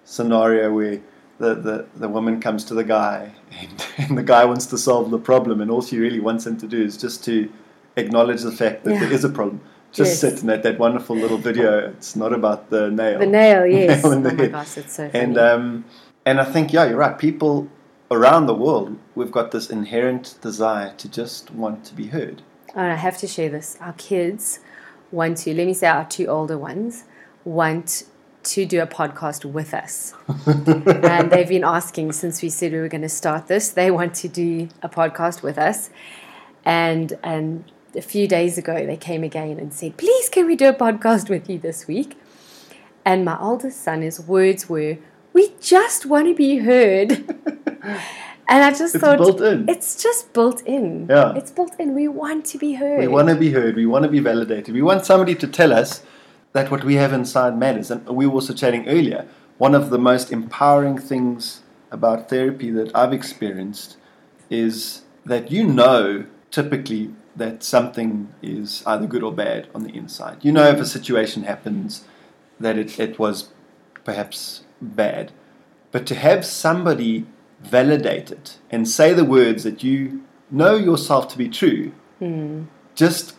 scenario 0.09 0.73
where 0.73 0.99
the, 1.37 1.55
the, 1.55 1.85
the 1.95 2.09
woman 2.09 2.41
comes 2.41 2.63
to 2.65 2.73
the 2.73 2.83
guy 2.83 3.31
and, 3.59 3.85
and 3.97 4.17
the 4.17 4.23
guy 4.23 4.43
wants 4.45 4.65
to 4.67 4.77
solve 4.77 5.11
the 5.11 5.19
problem 5.19 5.61
and 5.61 5.69
all 5.71 5.81
she 5.81 5.97
really 5.99 6.19
wants 6.19 6.45
him 6.45 6.57
to 6.57 6.67
do 6.67 6.81
is 6.81 6.97
just 6.97 7.23
to 7.25 7.49
acknowledge 7.95 8.41
the 8.41 8.51
fact 8.51 8.83
that 8.83 8.93
Yeah. 8.93 8.99
there 9.01 9.13
is 9.13 9.23
a 9.23 9.29
problem. 9.29 9.61
Just 9.91 10.11
Yes. 10.11 10.19
sit 10.21 10.41
in 10.41 10.47
that, 10.47 10.63
that 10.63 10.77
wonderful 10.79 11.15
little 11.15 11.37
video. 11.37 11.79
It's 11.89 12.15
not 12.15 12.33
about 12.33 12.69
the 12.69 12.89
nail. 12.91 13.19
The 13.19 13.25
nail, 13.25 13.65
yes. 13.79 14.03
Nail 14.03 14.13
oh 14.13 14.19
my 14.19 14.29
head. 14.33 14.51
gosh, 14.51 14.77
it's 14.77 14.93
so 14.93 15.09
funny. 15.09 15.23
And 15.23 15.37
um, 15.37 15.85
and 16.25 16.39
I 16.39 16.45
think 16.45 16.71
yeah, 16.73 16.85
you're 16.85 16.97
right. 16.97 17.17
People 17.17 17.67
around 18.11 18.45
the 18.45 18.53
world, 18.53 18.97
we've 19.15 19.31
got 19.31 19.49
this 19.51 19.69
inherent 19.69 20.37
desire 20.41 20.93
to 20.97 21.09
just 21.09 21.49
want 21.51 21.85
to 21.85 21.93
be 21.95 22.07
heard. 22.07 22.41
And 22.75 22.91
I 22.91 22.95
have 22.95 23.17
to 23.19 23.27
share 23.27 23.49
this. 23.49 23.77
Our 23.81 23.93
kids 23.93 24.59
want 25.11 25.37
to, 25.39 25.55
let 25.55 25.65
me 25.65 25.73
say 25.73 25.87
our 25.87 26.05
two 26.05 26.27
older 26.27 26.57
ones, 26.57 27.05
want 27.43 28.03
to 28.43 28.65
do 28.65 28.81
a 28.81 28.88
podcast 28.88 29.46
with 29.46 29.74
us. 29.74 30.13
and 30.46 31.31
they've 31.31 31.48
been 31.48 31.63
asking 31.63 32.13
since 32.13 32.41
we 32.41 32.50
said 32.50 32.72
we 32.72 32.79
were 32.79 32.88
going 32.88 33.01
to 33.01 33.10
start 33.10 33.48
this, 33.48 33.69
they 33.69 33.91
want 33.91 34.15
to 34.15 34.27
do 34.27 34.69
a 34.81 34.89
podcast 34.89 35.41
with 35.41 35.58
us. 35.58 35.89
And 36.65 37.17
and 37.24 37.72
a 37.96 38.01
few 38.01 38.27
days 38.27 38.58
ago 38.58 38.86
they 38.86 38.98
came 38.98 39.24
again 39.24 39.60
and 39.60 39.74
said, 39.74 39.98
"Please 39.98 40.29
can 40.29 40.46
we 40.46 40.55
do 40.55 40.69
a 40.69 40.74
podcast 40.74 41.29
with 41.29 41.50
you 41.50 41.58
this 41.58 41.88
week?" 41.88 42.17
And 43.05 43.25
my 43.25 43.39
oldest 43.39 43.81
son 43.81 44.01
his 44.01 44.19
words 44.19 44.69
were, 44.69 44.98
"We 45.34 45.53
just 45.60 46.05
want 46.05 46.27
to 46.27 46.36
be 46.36 46.58
heard." 46.58 47.12
and 48.50 48.63
I 48.63 48.72
just 48.72 48.96
It's 48.96 49.03
thought 49.03 49.19
it's 49.69 50.01
just 50.01 50.34
built 50.34 50.62
in. 50.63 51.08
Yeah. 51.10 51.34
It's 51.36 51.51
built 51.51 51.79
in. 51.79 51.96
We 51.96 52.08
want 52.08 52.46
to 52.48 52.58
be 52.58 52.74
heard. 52.74 53.00
We 53.00 53.08
want 53.08 53.29
to 53.29 53.36
be 53.36 53.51
heard. 53.51 53.75
We 53.75 53.86
want 53.86 54.03
to 54.03 54.10
be 54.10 54.19
validated. 54.19 54.74
We 54.74 54.81
want 54.81 55.05
somebody 55.05 55.36
to 55.36 55.48
tell 55.48 55.72
us 55.72 56.03
that 56.53 56.72
what 56.72 56.84
we 56.84 56.96
have 56.96 57.13
inside 57.13 57.58
matters. 57.58 57.91
And 57.91 58.06
we 58.08 58.25
were 58.27 58.34
also 58.34 58.53
chatting 58.53 58.88
earlier. 58.88 59.27
One 59.58 59.75
of 59.75 59.89
the 59.89 60.00
most 60.00 60.32
empowering 60.32 60.98
things 60.98 61.62
about 61.91 62.29
therapy 62.29 62.72
that 62.72 62.96
I've 62.96 63.13
experienced 63.13 63.98
is 64.50 65.03
that 65.25 65.51
you 65.51 65.63
know 65.63 66.25
typically 66.51 67.13
that 67.36 67.63
something 67.63 68.34
is 68.41 68.84
either 68.86 69.08
good 69.08 69.24
or 69.24 69.32
bad 69.32 69.68
on 69.74 69.84
the 69.84 69.96
inside. 69.96 70.44
You 70.44 70.51
know 70.51 70.68
if 70.70 70.79
a 70.79 70.86
situation 70.86 71.44
happens 71.44 72.06
that 72.60 72.77
it, 72.77 73.00
it 73.00 73.20
was 73.20 73.50
perhaps 74.03 74.63
bad. 74.82 75.32
But 75.91 76.06
to 76.08 76.15
have 76.15 76.46
somebody 76.46 77.25
validate 77.62 78.32
it 78.32 78.58
and 78.70 78.88
say 78.88 79.13
the 79.13 79.25
words 79.25 79.63
that 79.63 79.84
you 79.84 80.24
know 80.50 80.75
yourself 80.75 81.27
to 81.29 81.38
be 81.38 81.50
true, 81.50 81.91
hmm. 82.20 82.63
just 82.96 83.36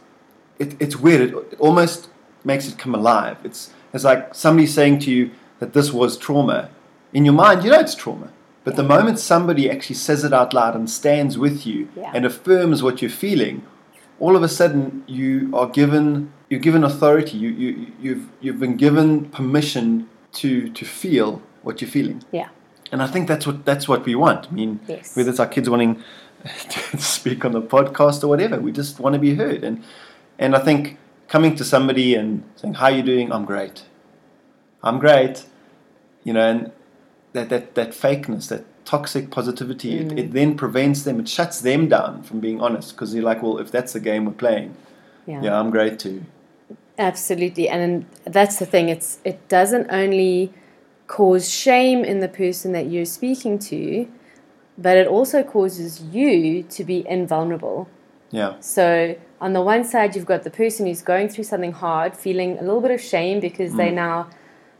it, 0.58 0.76
it's 0.80 0.96
weird. 0.96 1.22
It, 1.22 1.34
it 1.52 1.60
almost 1.60 2.08
makes 2.44 2.68
it 2.68 2.78
come 2.78 2.94
alive. 2.94 3.36
It's 3.44 3.72
it's 3.92 4.04
like 4.04 4.34
somebody 4.34 4.66
saying 4.66 5.00
to 5.00 5.10
you 5.10 5.30
that 5.58 5.72
this 5.72 5.92
was 5.92 6.16
trauma. 6.16 6.70
In 7.12 7.24
your 7.24 7.34
mind, 7.34 7.64
you 7.64 7.70
know 7.70 7.80
it's 7.80 7.94
trauma. 7.94 8.30
But 8.62 8.76
the 8.76 8.82
moment 8.82 9.18
somebody 9.18 9.70
actually 9.70 9.96
says 9.96 10.22
it 10.22 10.32
out 10.32 10.52
loud 10.54 10.76
and 10.76 10.88
stands 10.88 11.36
with 11.38 11.66
you 11.66 11.88
Yeah. 11.96 12.12
and 12.14 12.24
affirms 12.26 12.82
what 12.82 13.00
you're 13.02 13.10
feeling, 13.10 13.62
all 14.20 14.36
of 14.36 14.42
a 14.42 14.48
sudden 14.48 15.02
you 15.06 15.50
are 15.54 15.66
given 15.68 16.32
you're 16.50 16.60
given 16.60 16.84
authority. 16.84 17.36
You, 17.38 17.50
you 17.50 17.86
you've 18.00 18.28
you've 18.40 18.60
been 18.60 18.76
given 18.76 19.26
permission 19.30 20.08
to 20.34 20.68
to 20.70 20.84
feel 20.84 21.42
what 21.62 21.80
you're 21.80 21.90
feeling. 21.90 22.22
Yeah. 22.32 22.48
And 22.92 23.02
I 23.02 23.06
think 23.06 23.28
that's 23.28 23.46
what 23.46 23.64
that's 23.64 23.88
what 23.88 24.04
we 24.04 24.14
want. 24.14 24.48
I 24.50 24.52
mean, 24.52 24.80
Yes. 24.88 25.16
whether 25.16 25.30
it's 25.30 25.40
our 25.40 25.46
kids 25.48 25.68
wanting 25.70 26.02
to 26.70 26.98
speak 26.98 27.44
on 27.44 27.52
the 27.52 27.62
podcast 27.62 28.22
or 28.24 28.28
whatever, 28.28 28.58
we 28.60 28.72
just 28.72 28.98
want 29.00 29.14
to 29.14 29.18
be 29.18 29.34
heard. 29.34 29.64
And 29.64 29.82
and 30.38 30.54
I 30.54 30.58
think 30.58 30.98
coming 31.30 31.54
to 31.56 31.64
somebody 31.64 32.14
and 32.14 32.42
saying, 32.56 32.74
"How 32.74 32.86
are 32.86 32.96
you 32.98 33.02
doing?" 33.02 33.32
I'm 33.32 33.46
great. 33.46 33.84
I'm 34.82 34.98
great. 34.98 35.46
You 36.24 36.34
know, 36.34 36.46
and 36.50 36.72
that 37.32 37.48
that 37.48 37.74
that 37.76 37.90
fakeness, 37.92 38.48
that 38.48 38.64
toxic 38.84 39.30
positivity, 39.30 39.98
it, 39.98 40.08
mm. 40.08 40.18
it 40.18 40.32
then 40.32 40.56
prevents 40.56 41.04
them. 41.04 41.20
It 41.20 41.28
shuts 41.28 41.60
them 41.60 41.88
down 41.88 42.22
from 42.24 42.40
being 42.40 42.60
honest 42.60 42.92
because 42.92 43.14
you're 43.14 43.22
like, 43.22 43.40
well, 43.42 43.58
if 43.58 43.70
that's 43.70 43.92
the 43.92 44.00
game 44.00 44.24
we're 44.26 44.32
playing, 44.32 44.74
Yeah. 45.26 45.42
yeah, 45.42 45.60
I'm 45.60 45.70
great 45.70 45.98
too. 45.98 46.24
Absolutely, 46.98 47.68
and 47.68 48.04
that's 48.24 48.58
the 48.58 48.66
thing. 48.66 48.88
It's 48.88 49.20
it 49.24 49.38
doesn't 49.48 49.86
only 49.90 50.52
cause 51.06 51.48
shame 51.48 52.04
in 52.04 52.20
the 52.20 52.28
person 52.28 52.72
that 52.72 52.86
you're 52.90 53.12
speaking 53.20 53.58
to, 53.70 54.08
but 54.76 54.96
it 54.96 55.06
also 55.06 55.42
causes 55.42 56.02
you 56.02 56.62
to 56.64 56.84
be 56.84 57.06
invulnerable. 57.08 57.88
Yeah, 58.30 58.54
So 58.60 59.16
on 59.40 59.52
the 59.54 59.60
one 59.60 59.84
side, 59.84 60.14
you've 60.14 60.26
got 60.26 60.44
the 60.44 60.50
person 60.50 60.86
who's 60.86 61.02
going 61.02 61.28
through 61.28 61.44
something 61.44 61.72
hard, 61.72 62.16
feeling 62.16 62.58
a 62.58 62.62
little 62.62 62.80
bit 62.80 62.92
of 62.92 63.00
shame 63.00 63.40
because 63.40 63.74
they 63.74 63.90
mm. 63.90 63.94
now 63.94 64.28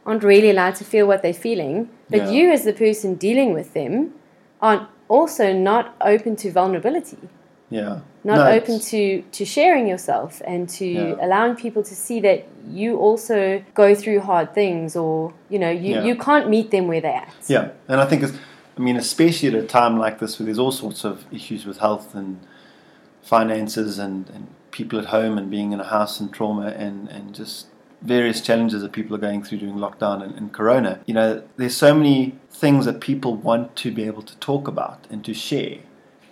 aren't 0.06 0.22
really 0.22 0.50
allowed 0.50 0.76
to 0.76 0.84
feel 0.84 1.06
what 1.06 1.22
they're 1.22 1.32
feeling. 1.48 1.88
But 2.08 2.22
Yeah. 2.22 2.30
you, 2.30 2.52
as 2.52 2.64
the 2.64 2.72
person 2.72 3.16
dealing 3.16 3.52
with 3.52 3.74
them, 3.74 4.14
aren't 4.62 4.86
also 5.08 5.52
not 5.52 5.96
open 6.00 6.36
to 6.36 6.50
vulnerability 6.52 7.18
yeah. 7.70 8.00
not 8.24 8.36
No, 8.36 8.46
open 8.50 8.80
to 8.80 9.22
to 9.22 9.44
sharing 9.44 9.86
yourself 9.86 10.42
and 10.44 10.68
to 10.70 10.86
Yeah. 10.86 11.14
allowing 11.20 11.54
people 11.54 11.82
to 11.82 11.94
see 11.94 12.20
that 12.20 12.44
you 12.68 12.98
also 12.98 13.62
go 13.74 13.94
through 13.94 14.20
hard 14.20 14.52
things 14.54 14.96
or 14.96 15.32
you 15.48 15.58
know 15.58 15.70
you, 15.70 15.94
Yeah. 15.94 16.04
you 16.04 16.16
can't 16.16 16.48
meet 16.50 16.70
them 16.70 16.88
where 16.88 17.00
they're 17.00 17.22
at 17.26 17.32
Yeah, 17.46 17.68
and 17.88 18.00
I 18.00 18.06
think 18.06 18.22
it's, 18.24 18.32
I 18.76 18.80
mean, 18.80 18.96
especially 18.96 19.48
at 19.48 19.54
a 19.54 19.66
time 19.66 19.98
like 19.98 20.18
this 20.18 20.38
where 20.38 20.46
there's 20.46 20.58
all 20.58 20.72
sorts 20.72 21.04
of 21.04 21.24
issues 21.32 21.64
with 21.64 21.78
health 21.78 22.14
and 22.14 22.38
finances 23.22 23.98
and, 23.98 24.28
and 24.30 24.48
people 24.70 24.98
at 24.98 25.06
home 25.06 25.38
and 25.38 25.50
being 25.50 25.72
in 25.72 25.80
a 25.80 25.84
house 25.84 26.20
and 26.20 26.32
trauma 26.32 26.68
and, 26.68 27.08
and 27.08 27.34
just 27.34 27.66
various 28.02 28.40
challenges 28.40 28.82
that 28.82 28.92
people 28.92 29.14
are 29.14 29.20
going 29.20 29.42
through 29.42 29.58
during 29.58 29.76
lockdown 29.76 30.22
and, 30.22 30.34
and 30.34 30.52
corona. 30.52 31.00
You 31.06 31.14
know, 31.14 31.42
there's 31.56 31.76
so 31.76 31.94
many 31.94 32.38
things 32.50 32.86
that 32.86 33.00
people 33.00 33.34
want 33.34 33.76
to 33.76 33.90
be 33.90 34.04
able 34.04 34.22
to 34.22 34.36
talk 34.36 34.68
about 34.68 35.06
and 35.10 35.24
to 35.24 35.34
share 35.34 35.78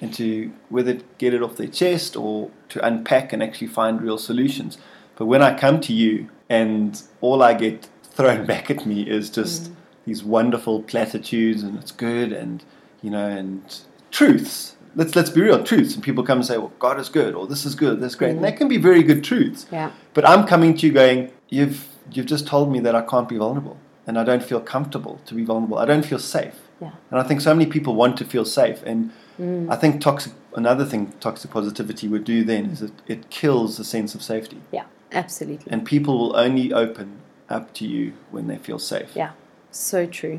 and 0.00 0.14
to 0.14 0.52
whether 0.68 0.94
get 1.18 1.34
it 1.34 1.42
off 1.42 1.56
their 1.56 1.66
chest 1.66 2.16
or 2.16 2.50
to 2.68 2.84
unpack 2.84 3.32
and 3.32 3.42
actually 3.42 3.66
find 3.66 4.00
real 4.00 4.18
solutions. 4.18 4.78
But 5.16 5.26
when 5.26 5.42
I 5.42 5.58
come 5.58 5.80
to 5.82 5.92
you 5.92 6.28
and 6.48 7.00
all 7.20 7.42
I 7.42 7.54
get 7.54 7.88
thrown 8.02 8.46
back 8.52 8.70
at 8.70 8.86
me 8.86 9.02
is 9.02 9.30
just 9.30 9.70
mm. 9.70 9.74
these 10.06 10.22
wonderful 10.22 10.82
platitudes 10.82 11.62
and 11.62 11.78
it's 11.78 11.92
good 11.92 12.32
and 12.32 12.64
you 13.02 13.10
know 13.10 13.28
and 13.28 13.80
truths. 14.10 14.76
Let's 14.98 15.14
let's 15.18 15.30
be 15.30 15.40
real, 15.48 15.62
truths. 15.70 15.94
And 15.94 16.02
people 16.08 16.22
come 16.24 16.38
and 16.38 16.46
say, 16.50 16.58
Well, 16.62 16.72
God 16.86 16.96
is 17.02 17.08
good 17.20 17.32
or 17.38 17.46
this 17.52 17.64
is 17.68 17.74
good, 17.84 17.94
that's 18.02 18.16
great. 18.20 18.32
And 18.36 18.44
that 18.44 18.56
can 18.60 18.68
be 18.76 18.78
very 18.90 19.02
good 19.10 19.22
truths. 19.30 19.60
yeah 19.78 19.90
But 20.16 20.24
I'm 20.30 20.42
coming 20.52 20.70
to 20.78 20.86
you 20.86 20.92
going, 21.02 21.18
You've 21.56 21.78
you've 22.14 22.30
just 22.34 22.46
told 22.54 22.66
me 22.74 22.78
that 22.86 22.94
I 23.00 23.02
can't 23.12 23.28
be 23.34 23.38
vulnerable 23.44 23.76
and 24.06 24.18
I 24.18 24.24
don't 24.24 24.42
feel 24.50 24.60
comfortable 24.74 25.20
to 25.28 25.34
be 25.34 25.44
vulnerable. 25.44 25.78
I 25.78 25.86
don't 25.92 26.06
feel 26.12 26.18
safe. 26.38 26.56
yeah 26.84 26.92
And 27.10 27.16
I 27.22 27.24
think 27.28 27.40
so 27.48 27.52
many 27.54 27.68
people 27.76 27.92
want 28.02 28.14
to 28.20 28.24
feel 28.34 28.44
safe. 28.60 28.78
And 28.90 28.98
mm. 29.40 29.70
I 29.74 29.76
think 29.82 29.92
toxic 30.08 30.32
another 30.62 30.84
thing 30.90 31.02
toxic 31.26 31.50
positivity 31.58 32.06
would 32.12 32.24
do 32.34 32.38
then 32.52 32.62
is 32.74 32.80
it, 32.88 32.94
it 33.14 33.20
kills 33.40 33.70
the 33.78 33.84
sense 33.84 34.10
of 34.16 34.22
safety. 34.34 34.60
yeah 34.78 34.86
absolutely 35.22 35.68
And 35.72 35.80
people 35.94 36.14
will 36.20 36.34
only 36.46 36.66
open 36.84 37.08
up 37.56 37.64
to 37.78 37.84
you 37.94 38.04
when 38.34 38.44
they 38.50 38.58
feel 38.68 38.80
safe. 38.94 39.10
yeah 39.22 39.32
so 39.70 39.98
true 40.20 40.38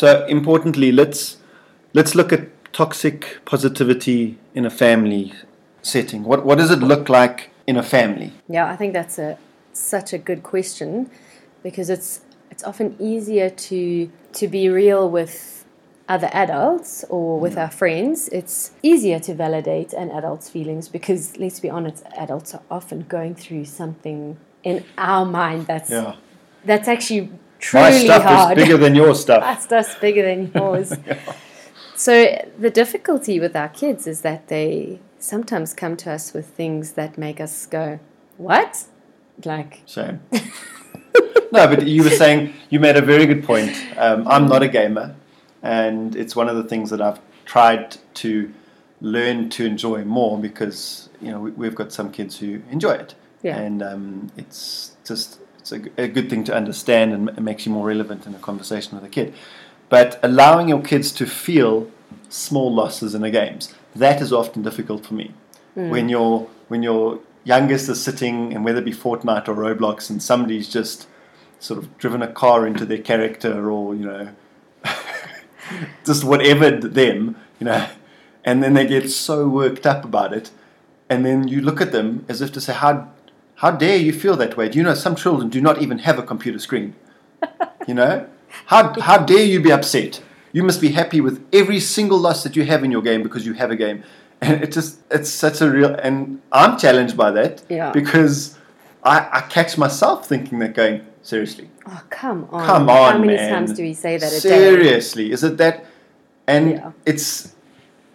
So 0.00 0.08
importantly, 0.38 0.90
let's 1.00 1.20
let's 1.98 2.14
look 2.20 2.32
at 2.32 2.42
toxic 2.72 3.38
positivity 3.44 4.38
in 4.54 4.64
a 4.66 4.70
family 4.70 5.32
setting. 5.82 6.24
What 6.24 6.44
what 6.44 6.58
does 6.58 6.70
it 6.70 6.80
look 6.80 7.08
like 7.08 7.50
in 7.66 7.76
a 7.76 7.82
family? 7.82 8.32
yeah 8.48 8.66
i 8.66 8.76
think 8.76 8.92
that's 8.92 9.18
a 9.18 9.38
such 9.72 10.12
a 10.12 10.18
good 10.18 10.42
question 10.42 11.08
because 11.62 11.88
it's 11.88 12.20
it's 12.50 12.64
often 12.64 12.96
easier 12.98 13.48
to 13.50 14.10
to 14.32 14.48
be 14.48 14.68
real 14.68 15.08
with 15.08 15.64
other 16.08 16.28
adults 16.32 17.04
or 17.08 17.38
with 17.38 17.54
mm. 17.54 17.62
our 17.62 17.70
friends 17.70 18.28
it's 18.28 18.72
easier 18.82 19.18
to 19.20 19.32
validate 19.32 19.92
an 19.92 20.10
adult's 20.10 20.50
feelings 20.50 20.88
because 20.88 21.36
let's 21.38 21.60
be 21.60 21.70
honest 21.70 22.04
adults 22.18 22.52
are 22.54 22.62
often 22.70 23.02
going 23.08 23.34
through 23.34 23.64
something 23.64 24.36
in 24.64 24.84
our 24.98 25.24
mind 25.24 25.66
that's 25.66 25.88
Yeah. 25.90 26.16
that's 26.64 26.88
actually 26.88 27.30
truly 27.60 27.90
My 27.90 27.98
stuff 28.04 28.22
hard. 28.24 28.58
is 28.58 28.64
bigger 28.64 28.76
than 28.76 28.94
your 28.96 29.14
stuff. 29.24 29.42
Our 29.42 29.60
stuff's 29.60 29.94
bigger 30.00 30.22
than 30.22 30.50
yours. 30.54 30.92
So 32.02 32.44
the 32.58 32.68
difficulty 32.68 33.38
with 33.38 33.54
our 33.54 33.68
kids 33.68 34.08
is 34.08 34.22
that 34.22 34.48
they 34.48 34.98
sometimes 35.20 35.72
come 35.72 35.96
to 35.98 36.10
us 36.10 36.32
with 36.32 36.46
things 36.48 36.92
that 36.94 37.16
make 37.16 37.40
us 37.40 37.64
go, 37.64 38.00
"What?" 38.38 38.86
Like, 39.44 39.82
Shame. 39.86 40.18
no, 41.52 41.68
but 41.68 41.86
you 41.86 42.02
were 42.02 42.10
saying 42.10 42.54
you 42.70 42.80
made 42.80 42.96
a 42.96 43.00
very 43.12 43.24
good 43.24 43.44
point. 43.44 43.72
Um, 43.96 44.26
I'm 44.26 44.48
not 44.48 44.64
a 44.64 44.68
gamer, 44.68 45.14
and 45.62 46.16
it's 46.16 46.34
one 46.34 46.48
of 46.48 46.56
the 46.56 46.64
things 46.64 46.90
that 46.90 47.00
I've 47.00 47.20
tried 47.44 47.98
to 48.14 48.52
learn 49.00 49.48
to 49.50 49.64
enjoy 49.64 50.04
more 50.04 50.40
because 50.40 51.08
you 51.20 51.30
know 51.30 51.38
we, 51.38 51.52
we've 51.52 51.76
got 51.76 51.92
some 51.92 52.10
kids 52.10 52.36
who 52.40 52.62
enjoy 52.72 52.94
it, 52.94 53.14
Yeah. 53.44 53.58
and 53.58 53.80
um, 53.80 54.32
it's 54.36 54.96
just 55.04 55.38
it's 55.60 55.70
a, 55.70 55.80
a 55.98 56.08
good 56.08 56.28
thing 56.28 56.42
to 56.44 56.52
understand 56.62 57.12
and 57.12 57.28
it 57.28 57.40
makes 57.40 57.64
you 57.64 57.70
more 57.70 57.86
relevant 57.86 58.26
in 58.26 58.34
a 58.34 58.40
conversation 58.40 58.96
with 58.96 59.04
a 59.04 59.08
kid. 59.18 59.32
But 59.92 60.18
allowing 60.22 60.70
your 60.70 60.80
kids 60.80 61.12
to 61.12 61.26
feel 61.26 61.86
small 62.30 62.72
losses 62.72 63.14
in 63.14 63.20
the 63.20 63.30
games 63.30 63.74
that 63.94 64.22
is 64.22 64.32
often 64.32 64.62
difficult 64.62 65.04
for 65.04 65.12
me. 65.12 65.34
Hmm. 65.74 65.90
When 65.90 66.08
your 66.08 66.48
when 66.68 66.82
your 66.82 67.20
youngest 67.44 67.90
is 67.90 68.02
sitting 68.02 68.54
and 68.54 68.64
whether 68.64 68.78
it 68.78 68.86
be 68.86 68.94
Fortnite 68.94 69.48
or 69.48 69.54
Roblox 69.54 70.08
and 70.08 70.22
somebody's 70.22 70.66
just 70.66 71.08
sort 71.60 71.78
of 71.78 71.98
driven 71.98 72.22
a 72.22 72.32
car 72.32 72.66
into 72.66 72.86
their 72.86 73.02
character 73.02 73.70
or 73.70 73.94
you 73.94 74.06
know 74.06 74.28
just 76.06 76.24
whatever 76.24 76.70
them 76.70 77.36
you 77.60 77.66
know 77.66 77.86
and 78.46 78.62
then 78.62 78.72
they 78.72 78.86
get 78.86 79.10
so 79.10 79.46
worked 79.46 79.86
up 79.86 80.06
about 80.06 80.32
it 80.32 80.50
and 81.10 81.26
then 81.26 81.48
you 81.48 81.60
look 81.60 81.82
at 81.82 81.92
them 81.92 82.24
as 82.30 82.40
if 82.40 82.50
to 82.52 82.62
say 82.62 82.72
how 82.72 83.10
how 83.56 83.70
dare 83.70 83.98
you 83.98 84.14
feel 84.14 84.36
that 84.36 84.56
way? 84.56 84.70
Do 84.70 84.78
you 84.78 84.84
know 84.84 84.94
some 84.94 85.16
children 85.16 85.50
do 85.50 85.60
not 85.60 85.82
even 85.82 85.98
have 85.98 86.18
a 86.18 86.22
computer 86.22 86.58
screen? 86.58 86.94
You 87.86 87.92
know 87.92 88.26
how 88.66 88.98
how 89.00 89.18
dare 89.18 89.44
you 89.44 89.60
be 89.60 89.72
upset 89.72 90.22
you 90.52 90.62
must 90.62 90.80
be 90.80 90.88
happy 90.88 91.20
with 91.20 91.44
every 91.52 91.80
single 91.80 92.18
loss 92.18 92.42
that 92.42 92.54
you 92.56 92.64
have 92.64 92.84
in 92.84 92.90
your 92.90 93.02
game 93.02 93.22
because 93.22 93.46
you 93.46 93.54
have 93.54 93.70
a 93.70 93.76
game 93.76 94.02
and 94.40 94.62
it 94.62 94.72
just 94.72 94.98
it's 95.10 95.30
such 95.30 95.60
a 95.60 95.70
real 95.70 95.94
and 95.94 96.40
i'm 96.52 96.78
challenged 96.78 97.16
by 97.16 97.30
that 97.30 97.62
Yeah. 97.68 97.92
because 97.92 98.58
i 99.04 99.16
i 99.32 99.40
catch 99.42 99.78
myself 99.78 100.26
thinking 100.28 100.58
that 100.60 100.74
going 100.74 101.00
seriously 101.22 101.70
oh, 101.86 102.02
come 102.10 102.48
on! 102.50 102.66
Come 102.66 102.90
on, 102.90 103.12
How 103.12 103.18
many 103.18 103.34
man. 103.36 103.50
times 103.50 103.72
do 103.72 103.82
we 103.82 103.94
say 103.94 104.18
that 104.18 104.28
a 104.32 104.40
day? 104.40 104.48
Seriously, 104.48 105.30
is 105.32 105.44
it 105.44 105.56
that? 105.58 105.84
And 106.46 106.70
Yeah. 106.72 106.92
it's 107.06 107.54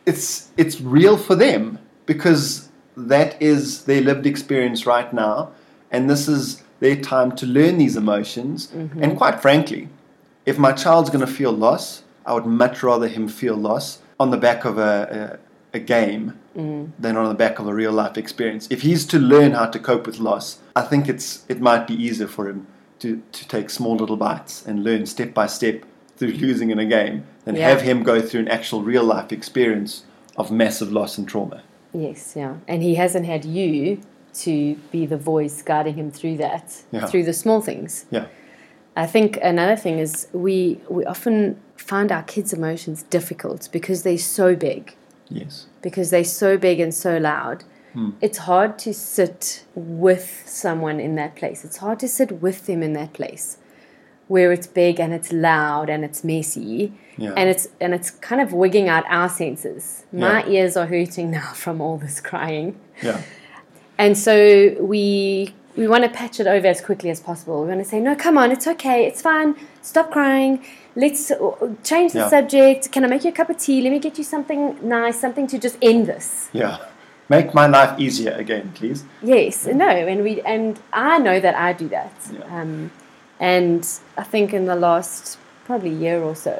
it's 0.05 0.49
it's 0.57 0.81
real 0.81 1.17
for 1.17 1.35
them 1.35 1.79
because 2.05 2.69
that 2.95 3.41
is 3.41 3.85
their 3.85 4.01
lived 4.01 4.25
experience 4.25 4.85
right 4.85 5.11
now, 5.13 5.51
and 5.91 6.09
this 6.09 6.27
is 6.27 6.63
their 6.79 6.95
time 6.95 7.31
to 7.37 7.45
learn 7.45 7.77
these 7.77 7.95
emotions. 7.95 8.67
Mm-hmm. 8.67 9.03
And 9.03 9.17
quite 9.17 9.41
frankly, 9.41 9.89
if 10.47 10.57
my 10.57 10.71
child's 10.71 11.09
going 11.11 11.25
to 11.25 11.31
feel 11.31 11.51
loss, 11.51 12.03
I 12.25 12.33
would 12.33 12.45
much 12.47 12.81
rather 12.81 13.07
him 13.07 13.27
feel 13.27 13.55
loss 13.55 13.99
on 14.19 14.31
the 14.31 14.37
back 14.37 14.65
of 14.65 14.77
a, 14.79 15.39
a, 15.73 15.77
a 15.77 15.79
game 15.79 16.33
Mm. 16.57 16.89
than 16.97 17.15
on 17.17 17.27
the 17.29 17.35
back 17.35 17.59
of 17.59 17.67
a 17.67 17.73
real 17.81 17.91
life 17.91 18.17
experience. 18.17 18.67
If 18.71 18.81
he's 18.81 19.05
to 19.13 19.19
learn 19.19 19.51
how 19.51 19.67
to 19.67 19.77
cope 19.77 20.07
with 20.07 20.17
loss, 20.17 20.57
I 20.75 20.81
think 20.81 21.07
it's 21.07 21.45
it 21.47 21.61
might 21.61 21.85
be 21.85 21.93
easier 21.93 22.25
for 22.27 22.49
him 22.49 22.65
to, 22.97 23.21
to 23.37 23.47
take 23.47 23.69
small 23.69 23.95
little 23.95 24.17
bites 24.17 24.65
and 24.65 24.83
learn 24.83 25.05
step 25.05 25.35
by 25.35 25.45
step 25.45 25.83
through 26.17 26.31
losing 26.45 26.71
in 26.71 26.79
a 26.79 26.85
game 26.85 27.25
than 27.45 27.55
Yeah. 27.55 27.69
have 27.69 27.81
him 27.81 28.01
go 28.01 28.19
through 28.21 28.39
an 28.39 28.47
actual 28.47 28.81
real 28.81 29.03
life 29.03 29.31
experience 29.31 30.03
of 30.35 30.49
massive 30.49 30.91
loss 30.91 31.19
and 31.19 31.27
trauma. 31.27 31.61
Yes, 31.93 32.33
yeah. 32.35 32.55
And 32.67 32.81
he 32.81 32.95
hasn't 32.95 33.27
had 33.27 33.45
you 33.45 33.99
to 34.45 34.75
be 34.91 35.05
the 35.05 35.17
voice 35.33 35.61
guiding 35.61 35.93
him 35.93 36.09
through 36.09 36.37
that, 36.37 36.65
Yeah. 36.91 37.05
through 37.05 37.25
the 37.25 37.33
small 37.33 37.61
things. 37.61 38.05
Yeah. 38.09 38.25
I 39.03 39.05
think 39.05 39.37
another 39.41 39.75
thing 39.75 39.99
is 39.99 40.27
we 40.33 40.81
we 40.89 41.05
often 41.05 41.59
find 41.75 42.11
our 42.11 42.23
kids' 42.23 42.51
emotions 42.53 43.03
difficult 43.03 43.69
because 43.71 44.03
they're 44.03 44.17
so 44.39 44.55
big, 44.55 44.95
Yes. 45.29 45.67
because 45.81 46.09
they're 46.09 46.23
so 46.43 46.57
big 46.57 46.79
and 46.79 46.93
so 46.93 47.17
loud. 47.17 47.63
Hmm. 47.93 48.09
It's 48.21 48.39
hard 48.39 48.77
to 48.85 48.93
sit 48.93 49.63
with 49.75 50.43
someone 50.45 50.99
in 50.99 51.15
that 51.15 51.35
place. 51.35 51.63
It's 51.63 51.77
hard 51.77 51.99
to 51.99 52.07
sit 52.07 52.29
with 52.41 52.65
them 52.65 52.81
in 52.83 52.93
that 52.93 53.13
place 53.13 53.57
where 54.27 54.51
it's 54.51 54.67
big 54.67 54.99
and 54.99 55.13
it's 55.13 55.31
loud 55.31 55.89
and 55.89 56.03
it's 56.03 56.21
messy 56.23 56.91
Yeah. 57.17 57.33
and 57.37 57.47
it's 57.49 57.65
and 57.79 57.93
it's 57.93 58.09
kind 58.29 58.41
of 58.41 58.51
wigging 58.51 58.89
out 58.89 59.05
our 59.07 59.29
senses. 59.29 60.03
My 60.11 60.43
Yeah. 60.43 60.49
ears 60.63 60.75
are 60.75 60.87
hurting 60.87 61.31
now 61.39 61.51
from 61.53 61.79
all 61.81 61.97
this 61.97 62.19
crying. 62.19 62.75
Yeah. 63.01 63.21
And 63.97 64.17
so 64.17 64.75
we 64.93 65.53
we 65.77 65.87
want 65.87 66.03
to 66.03 66.09
patch 66.09 66.39
it 66.39 66.47
over 66.47 66.67
as 66.67 66.81
quickly 66.81 67.09
as 67.11 67.19
possible. 67.19 67.61
We 67.61 67.67
want 67.69 67.81
to 67.83 67.85
say, 67.87 67.99
no, 67.99 68.15
come 68.15 68.37
on, 68.37 68.51
it's 68.51 68.67
okay, 68.67 69.05
it's 69.05 69.21
fine. 69.21 69.55
Stop 69.81 70.11
crying. 70.11 70.65
Let's 70.95 71.29
uh, 71.29 71.37
change 71.83 72.13
the 72.13 72.19
Yeah. 72.19 72.29
subject. 72.29 72.91
Can 72.91 73.05
I 73.05 73.07
make 73.07 73.23
you 73.23 73.29
a 73.29 73.33
cup 73.33 73.49
of 73.51 73.57
tea? 73.57 73.81
Let 73.81 73.91
me 73.91 73.99
get 73.99 74.17
you 74.17 74.23
something 74.23 74.77
nice, 74.81 75.19
something 75.19 75.45
to 75.47 75.57
just 75.59 75.77
end 75.81 76.07
this. 76.07 76.49
Yeah. 76.51 76.77
Make 77.29 77.53
my 77.53 77.67
life 77.67 77.99
easier 77.99 78.31
again, 78.31 78.71
please. 78.73 79.03
Yes, 79.21 79.65
no, 79.67 79.87
and 79.87 80.23
we 80.23 80.41
and 80.41 80.79
I 80.93 81.19
know 81.19 81.39
that 81.41 81.55
I 81.55 81.73
do 81.73 81.87
that. 81.89 82.13
Yeah. 82.31 82.61
Um, 82.61 82.89
and 83.39 83.85
I 84.17 84.23
think 84.23 84.53
in 84.53 84.65
the 84.65 84.75
last 84.77 85.37
probably 85.65 85.89
year 85.93 86.23
or 86.23 86.35
so, 86.35 86.53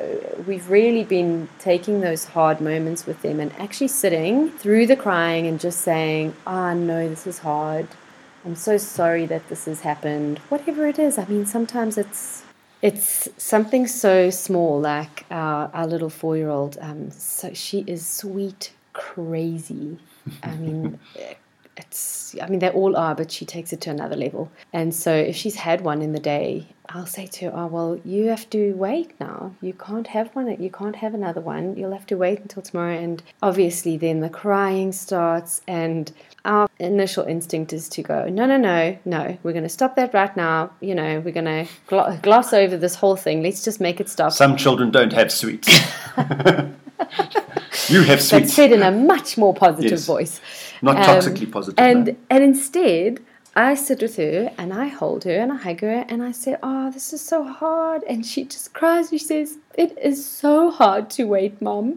we've 0.45 0.69
really 0.69 1.05
been 1.05 1.47
taking 1.57 2.01
those 2.01 2.25
hard 2.25 2.59
moments 2.59 3.05
with 3.07 3.21
them 3.21 3.39
and 3.39 3.53
actually 3.57 3.87
sitting 3.87 4.51
through 4.51 4.85
the 4.87 4.97
crying 4.97 5.47
and 5.47 5.57
just 5.57 5.79
saying, 5.81 6.33
"Ah, 6.45 6.73
no, 6.73 7.07
this 7.07 7.25
is 7.25 7.39
hard. 7.39 7.87
I'm 8.47 8.55
so 8.55 8.77
sorry 8.77 9.25
that 9.25 9.49
this 9.49 9.65
has 9.65 9.81
happened. 9.81 10.39
Whatever 10.47 10.87
it 10.87 10.97
is. 10.97 11.17
I 11.17 11.25
mean, 11.25 11.45
sometimes 11.45 11.97
it's 11.97 12.43
it's 12.81 13.27
something 13.37 13.87
so 13.87 14.29
small, 14.29 14.79
like 14.79 15.25
our, 15.29 15.69
our 15.73 15.85
little 15.85 16.09
four 16.09 16.37
year 16.37 16.47
old. 16.47 16.77
Um, 16.79 17.11
so 17.11 17.53
she 17.53 17.83
is 17.87 18.07
sweet 18.07 18.71
crazy. 18.93 19.97
I 20.41 20.55
mean, 20.55 20.97
it's 21.77 22.35
I 22.41 22.47
mean 22.47 22.59
they 22.59 22.69
all 22.69 22.95
are, 22.97 23.15
but 23.15 23.31
she 23.31 23.45
takes 23.45 23.73
it 23.73 23.81
to 23.81 23.89
another 23.89 24.15
level. 24.15 24.51
And 24.73 24.93
so 24.93 25.13
if 25.13 25.35
she's 25.35 25.55
had 25.55 25.81
one 25.81 26.01
in 26.01 26.11
the 26.11 26.19
day, 26.19 26.67
I'll 26.89 27.05
say 27.05 27.27
to 27.27 27.45
her, 27.45 27.51
"Oh 27.53 27.67
well, 27.67 27.99
you 28.05 28.27
have 28.27 28.49
to 28.51 28.73
wait 28.73 29.19
now. 29.19 29.53
You 29.61 29.73
can't 29.73 30.07
have 30.07 30.29
one. 30.35 30.47
You 30.61 30.69
can't 30.69 30.95
have 30.95 31.13
another 31.13 31.41
one. 31.41 31.75
You'll 31.75 31.91
have 31.91 32.05
to 32.07 32.15
wait 32.15 32.39
until 32.39 32.61
tomorrow." 32.61 32.97
And 32.97 33.21
obviously, 33.41 33.97
then 33.97 34.21
the 34.21 34.29
crying 34.29 34.91
starts, 34.91 35.61
and 35.67 36.11
our 36.45 36.69
initial 36.79 37.25
instinct 37.25 37.73
is 37.73 37.89
to 37.89 38.01
go, 38.01 38.25
"No, 38.29 38.45
no, 38.45 38.57
no, 38.57 38.97
no. 39.05 39.37
We're 39.43 39.53
going 39.53 39.63
to 39.63 39.69
stop 39.69 39.95
that 39.97 40.13
right 40.13 40.35
now. 40.37 40.71
You 40.79 40.95
know, 40.95 41.19
we're 41.19 41.33
going 41.33 41.45
to 41.45 41.67
gl- 41.89 42.21
gloss 42.21 42.53
over 42.53 42.77
this 42.77 42.95
whole 42.95 43.15
thing. 43.15 43.43
Let's 43.43 43.63
just 43.63 43.81
make 43.81 43.99
it 43.99 44.09
stop." 44.09 44.31
Some 44.31 44.55
children 44.55 44.91
don't 44.91 45.13
have 45.13 45.31
sweets. 45.31 45.67
you 47.89 48.01
have 48.03 48.19
But 48.31 48.49
said 48.49 48.71
in 48.71 48.83
a 48.83 48.91
much 48.91 49.37
more 49.37 49.53
positive 49.53 49.91
Yes. 49.91 50.05
voice. 50.05 50.41
Not 50.81 50.97
Um, 50.97 51.03
toxically 51.03 51.51
positive. 51.51 51.79
And 51.79 52.05
no. 52.07 52.15
and 52.29 52.43
instead, 52.43 53.19
I 53.55 53.75
sit 53.75 54.01
with 54.01 54.17
her 54.17 54.51
and 54.57 54.73
I 54.73 54.87
hold 54.87 55.23
her 55.25 55.37
and 55.43 55.51
I 55.51 55.57
hug 55.57 55.81
her 55.81 56.05
and 56.09 56.21
I 56.23 56.31
say, 56.31 56.55
"Oh, 56.63 56.91
this 56.91 57.13
is 57.13 57.21
so 57.21 57.43
hard," 57.43 58.03
and 58.09 58.25
she 58.25 58.43
just 58.45 58.73
cries. 58.73 59.09
She 59.09 59.17
says, 59.17 59.57
"It 59.77 59.97
is 60.01 60.25
so 60.25 60.71
hard 60.71 61.09
to 61.11 61.23
wait, 61.25 61.61
mom." 61.61 61.87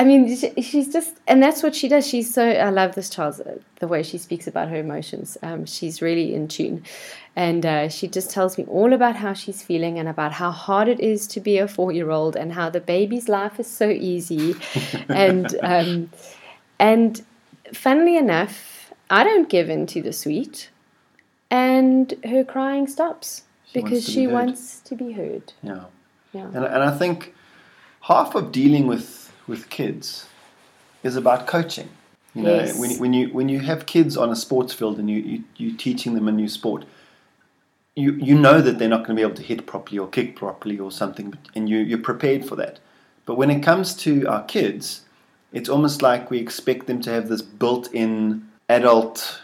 I 0.00 0.04
mean, 0.04 0.36
she, 0.36 0.52
she's 0.62 0.92
just, 0.92 1.16
and 1.26 1.42
that's 1.42 1.60
what 1.62 1.74
she 1.74 1.88
does. 1.88 2.06
She's 2.06 2.32
so. 2.32 2.48
I 2.48 2.70
love 2.70 2.94
this 2.94 3.10
child, 3.10 3.42
the 3.80 3.88
way 3.88 4.02
she 4.04 4.16
speaks 4.16 4.46
about 4.46 4.68
her 4.68 4.76
emotions. 4.76 5.36
Um, 5.42 5.66
she's 5.66 6.00
really 6.00 6.34
in 6.34 6.46
tune, 6.46 6.84
and 7.34 7.66
uh, 7.66 7.88
she 7.88 8.06
just 8.06 8.30
tells 8.30 8.56
me 8.58 8.64
all 8.66 8.92
about 8.92 9.16
how 9.16 9.32
she's 9.32 9.60
feeling 9.62 9.98
and 9.98 10.08
about 10.08 10.32
how 10.34 10.52
hard 10.52 10.86
it 10.86 11.00
is 11.00 11.26
to 11.28 11.40
be 11.40 11.58
a 11.58 11.66
four-year-old 11.66 12.36
and 12.36 12.52
how 12.52 12.70
the 12.70 12.80
baby's 12.80 13.28
life 13.28 13.58
is 13.58 13.66
so 13.66 13.88
easy, 13.90 14.54
and 15.08 15.56
um, 15.62 16.10
and 16.78 17.24
funnily 17.72 18.16
enough, 18.16 18.92
I 19.10 19.24
don't 19.24 19.48
give 19.48 19.68
in 19.68 19.86
to 19.88 20.00
the 20.00 20.12
sweet, 20.12 20.70
and 21.50 22.14
her 22.24 22.44
crying 22.44 22.86
stops 22.86 23.42
She 23.66 23.80
because 23.80 24.06
be 24.06 24.12
she 24.12 24.24
heard. 24.24 24.32
wants 24.34 24.80
to 24.82 24.94
be 24.94 25.12
heard. 25.12 25.52
yeah. 25.62 25.84
Yeah. 26.32 26.44
And, 26.46 26.64
and 26.64 26.82
I 26.84 26.96
think 26.96 27.34
half 28.02 28.34
of 28.34 28.52
dealing 28.52 28.86
with, 28.86 29.27
with 29.48 29.68
kids 29.70 30.26
is 31.02 31.16
about 31.16 31.46
coaching. 31.46 31.88
You 32.34 32.42
know, 32.42 32.54
Yes. 32.54 32.78
when, 32.78 32.98
when 32.98 33.12
you 33.12 33.28
when 33.30 33.48
you 33.48 33.60
have 33.60 33.86
kids 33.86 34.16
on 34.16 34.30
a 34.30 34.36
sports 34.36 34.72
field 34.72 34.98
and 34.98 35.10
you, 35.10 35.18
you 35.20 35.44
you're 35.56 35.76
teaching 35.76 36.14
them 36.14 36.28
a 36.28 36.32
new 36.32 36.48
sport, 36.48 36.84
you 37.96 38.12
you 38.12 38.38
know 38.38 38.60
that 38.60 38.78
they're 38.78 38.88
not 38.88 38.98
going 38.98 39.16
to 39.16 39.20
be 39.20 39.22
able 39.22 39.34
to 39.34 39.42
hit 39.42 39.66
properly 39.66 39.98
or 39.98 40.06
kick 40.08 40.36
properly 40.36 40.78
or 40.78 40.92
something, 40.92 41.34
and 41.54 41.68
you 41.68 41.78
you're 41.78 41.98
prepared 41.98 42.44
for 42.44 42.54
that. 42.56 42.78
But 43.26 43.36
when 43.36 43.50
it 43.50 43.60
comes 43.62 43.94
to 43.96 44.26
our 44.26 44.44
kids, 44.44 45.02
it's 45.52 45.68
almost 45.68 46.02
like 46.02 46.30
we 46.30 46.38
expect 46.38 46.86
them 46.86 47.00
to 47.02 47.10
have 47.10 47.28
this 47.28 47.42
built-in 47.42 48.48
adult 48.68 49.40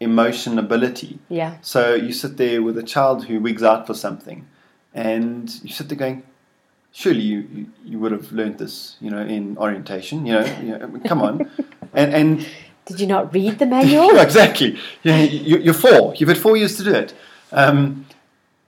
emotion 0.00 0.58
ability. 0.58 1.18
Yeah. 1.28 1.56
So 1.62 1.94
you 1.94 2.12
sit 2.12 2.36
there 2.36 2.62
with 2.62 2.76
a 2.78 2.82
child 2.82 3.24
who 3.24 3.40
wigs 3.40 3.62
out 3.62 3.86
for 3.86 3.94
something, 3.94 4.46
and 4.92 5.52
you 5.62 5.72
sit 5.72 5.88
there 5.88 5.98
going, 5.98 6.24
"Surely 6.94 7.20
you, 7.20 7.38
you, 7.52 7.66
you 7.84 7.98
would 7.98 8.12
have 8.12 8.32
learned 8.32 8.56
this, 8.58 8.96
you 9.00 9.10
know, 9.10 9.20
in 9.20 9.58
orientation. 9.58 10.24
You 10.26 10.34
know, 10.34 10.46
you 10.62 10.78
know 10.78 11.00
come 11.04 11.20
on." 11.22 11.50
and 11.92 12.14
and 12.14 12.48
Did 12.86 13.00
you 13.00 13.06
not 13.06 13.34
read 13.34 13.58
the 13.58 13.66
manual? 13.66 14.16
exactly. 14.28 14.78
You, 15.02 15.12
you, 15.12 15.56
you're 15.58 15.74
four. 15.74 16.14
You've 16.16 16.28
had 16.28 16.38
four 16.38 16.56
years 16.56 16.76
to 16.78 16.84
do 16.84 16.94
it, 16.94 17.14
um, 17.52 18.06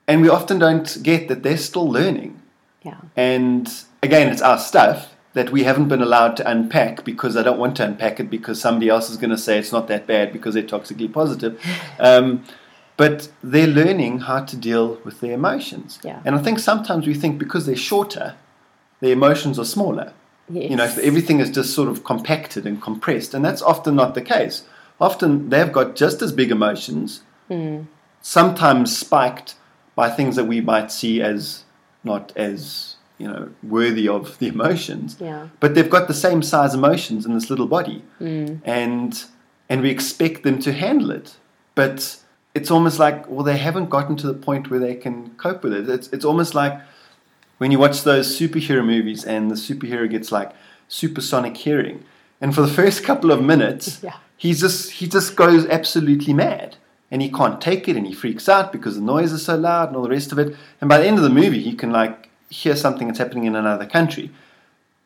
and 0.07 0.23
we 0.23 0.29
often 0.29 0.59
don't 0.59 0.89
get 1.03 1.29
that 1.29 1.43
they're 1.43 1.65
still 1.71 1.89
learning. 1.89 2.33
yeah. 2.83 3.01
And 3.17 3.65
again, 4.03 4.29
it's 4.33 4.43
our 4.43 4.59
stuff 4.59 5.15
that 5.37 5.51
we 5.51 5.65
haven't 5.65 5.89
been 5.89 6.01
allowed 6.01 6.35
to 6.39 6.51
unpack 6.51 7.05
because 7.05 7.37
I 7.37 7.43
don't 7.43 7.59
want 7.59 7.77
to 7.77 7.85
unpack 7.85 8.19
it 8.21 8.31
because 8.31 8.59
somebody 8.59 8.89
else 8.89 9.11
is 9.11 9.19
going 9.19 9.35
to 9.37 9.37
say 9.39 9.59
it's 9.59 9.71
not 9.73 9.87
that 9.89 10.07
bad 10.07 10.33
because 10.33 10.55
they're 10.55 10.63
toxically 10.75 11.13
positive. 11.13 11.61
Um, 11.99 12.45
but 12.97 13.31
they're 13.43 13.67
learning 13.67 14.21
how 14.21 14.45
to 14.45 14.57
deal 14.57 14.99
with 15.05 15.21
their 15.21 15.33
emotions. 15.33 15.99
Yeah. 16.03 16.21
And 16.25 16.35
I 16.35 16.39
think 16.39 16.59
sometimes 16.59 17.07
we 17.07 17.15
think 17.15 17.39
because 17.39 17.67
they're 17.67 17.77
shorter, 17.77 18.35
their 19.01 19.13
emotions 19.13 19.59
are 19.59 19.65
smaller. 19.65 20.13
Yes. 20.49 20.71
You 20.71 20.77
know, 20.77 20.85
everything 21.03 21.41
is 21.41 21.51
just 21.51 21.75
sort 21.75 21.89
of 21.89 22.05
compacted 22.05 22.67
and 22.67 22.81
compressed, 22.81 23.35
and 23.35 23.45
that's 23.45 23.63
often 23.63 23.97
not 23.97 24.15
the 24.15 24.23
case. 24.23 24.65
Often 25.01 25.51
they've 25.51 25.73
got 25.73 25.97
just 25.97 26.23
as 26.23 26.33
big 26.33 26.51
emotions, 26.51 27.23
hmm. 27.49 27.83
sometimes 28.23 28.97
spiked 28.97 29.57
by 29.95 30.09
things 30.09 30.37
that 30.37 30.45
we 30.45 30.61
might 30.61 30.93
see 30.93 31.21
as 31.21 31.65
not 32.05 32.33
as 32.37 32.95
you 33.19 33.27
know 33.27 33.51
worthy 33.63 34.07
of 34.09 34.39
the 34.39 34.47
emotions. 34.47 35.17
Yeah. 35.21 35.49
But 35.59 35.75
they've 35.75 35.91
got 35.91 36.07
the 36.07 36.15
same 36.15 36.43
size 36.43 36.75
emotions 36.75 37.27
in 37.27 37.35
this 37.35 37.51
little 37.51 37.67
body, 37.67 38.05
hmm. 38.19 38.57
and 38.65 39.25
and 39.69 39.83
we 39.83 39.91
expect 39.91 40.45
them 40.45 40.61
to 40.61 40.73
handle 40.73 41.11
it, 41.11 41.37
but 41.75 42.23
it's 42.57 42.71
almost 42.77 42.99
like 42.99 43.19
well 43.33 43.45
they 43.51 43.59
haven't 43.69 43.89
gotten 43.97 44.17
to 44.23 44.27
the 44.33 44.39
point 44.49 44.71
where 44.71 44.81
they 44.87 44.95
can 45.05 45.17
cope 45.45 45.61
with 45.65 45.73
it. 45.79 45.89
It's 45.97 46.09
it's 46.15 46.25
almost 46.31 46.55
like 46.63 46.75
when 47.59 47.71
you 47.73 47.79
watch 47.79 48.03
those 48.03 48.27
superhero 48.39 48.85
movies 48.95 49.25
and 49.25 49.51
the 49.51 49.55
superhero 49.69 50.09
gets 50.15 50.31
like 50.39 50.51
supersonic 50.89 51.57
hearing, 51.57 52.05
and 52.41 52.55
for 52.55 52.63
the 52.63 52.73
first 52.81 53.05
couple 53.05 53.31
of 53.33 53.41
minutes, 53.43 54.01
Yeah. 54.09 54.17
he's 54.37 54.61
just 54.61 54.81
he 54.99 55.07
just 55.17 55.37
goes 55.37 55.67
absolutely 55.79 56.33
mad, 56.47 56.77
and 57.11 57.23
he 57.23 57.31
can't 57.31 57.61
take 57.61 57.89
it, 57.91 57.97
and 57.97 58.07
he 58.07 58.15
freaks 58.15 58.49
out 58.49 58.73
because 58.73 58.95
the 58.97 59.03
noise 59.15 59.33
is 59.33 59.45
so 59.45 59.57
loud 59.57 59.89
and 59.89 59.97
all 59.97 60.03
the 60.09 60.11
rest 60.19 60.33
of 60.33 60.39
it. 60.39 60.49
And 60.81 60.89
by 60.89 60.99
the 60.99 61.07
end 61.07 61.17
of 61.19 61.25
the 61.25 61.31
movie, 61.43 61.63
he 61.63 61.75
can 61.75 61.91
like 62.01 62.31
hear 62.51 62.77
something 62.77 63.07
that's 63.09 63.19
happening 63.19 63.45
in 63.45 63.57
another 63.57 63.87
country. 63.87 64.31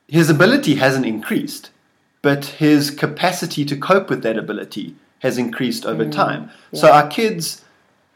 His 0.08 0.28
ability 0.28 0.74
hasn't 0.74 1.06
increased, 1.06 1.70
but 2.20 2.44
his 2.64 2.90
capacity 2.90 3.64
to 3.64 3.76
cope 3.76 4.10
with 4.10 4.22
that 4.24 4.36
ability 4.36 4.94
has 5.20 5.38
increased 5.38 5.86
over 5.86 6.04
mm. 6.04 6.12
time. 6.12 6.50
So 6.72 6.90
our 6.90 7.08
kids 7.08 7.64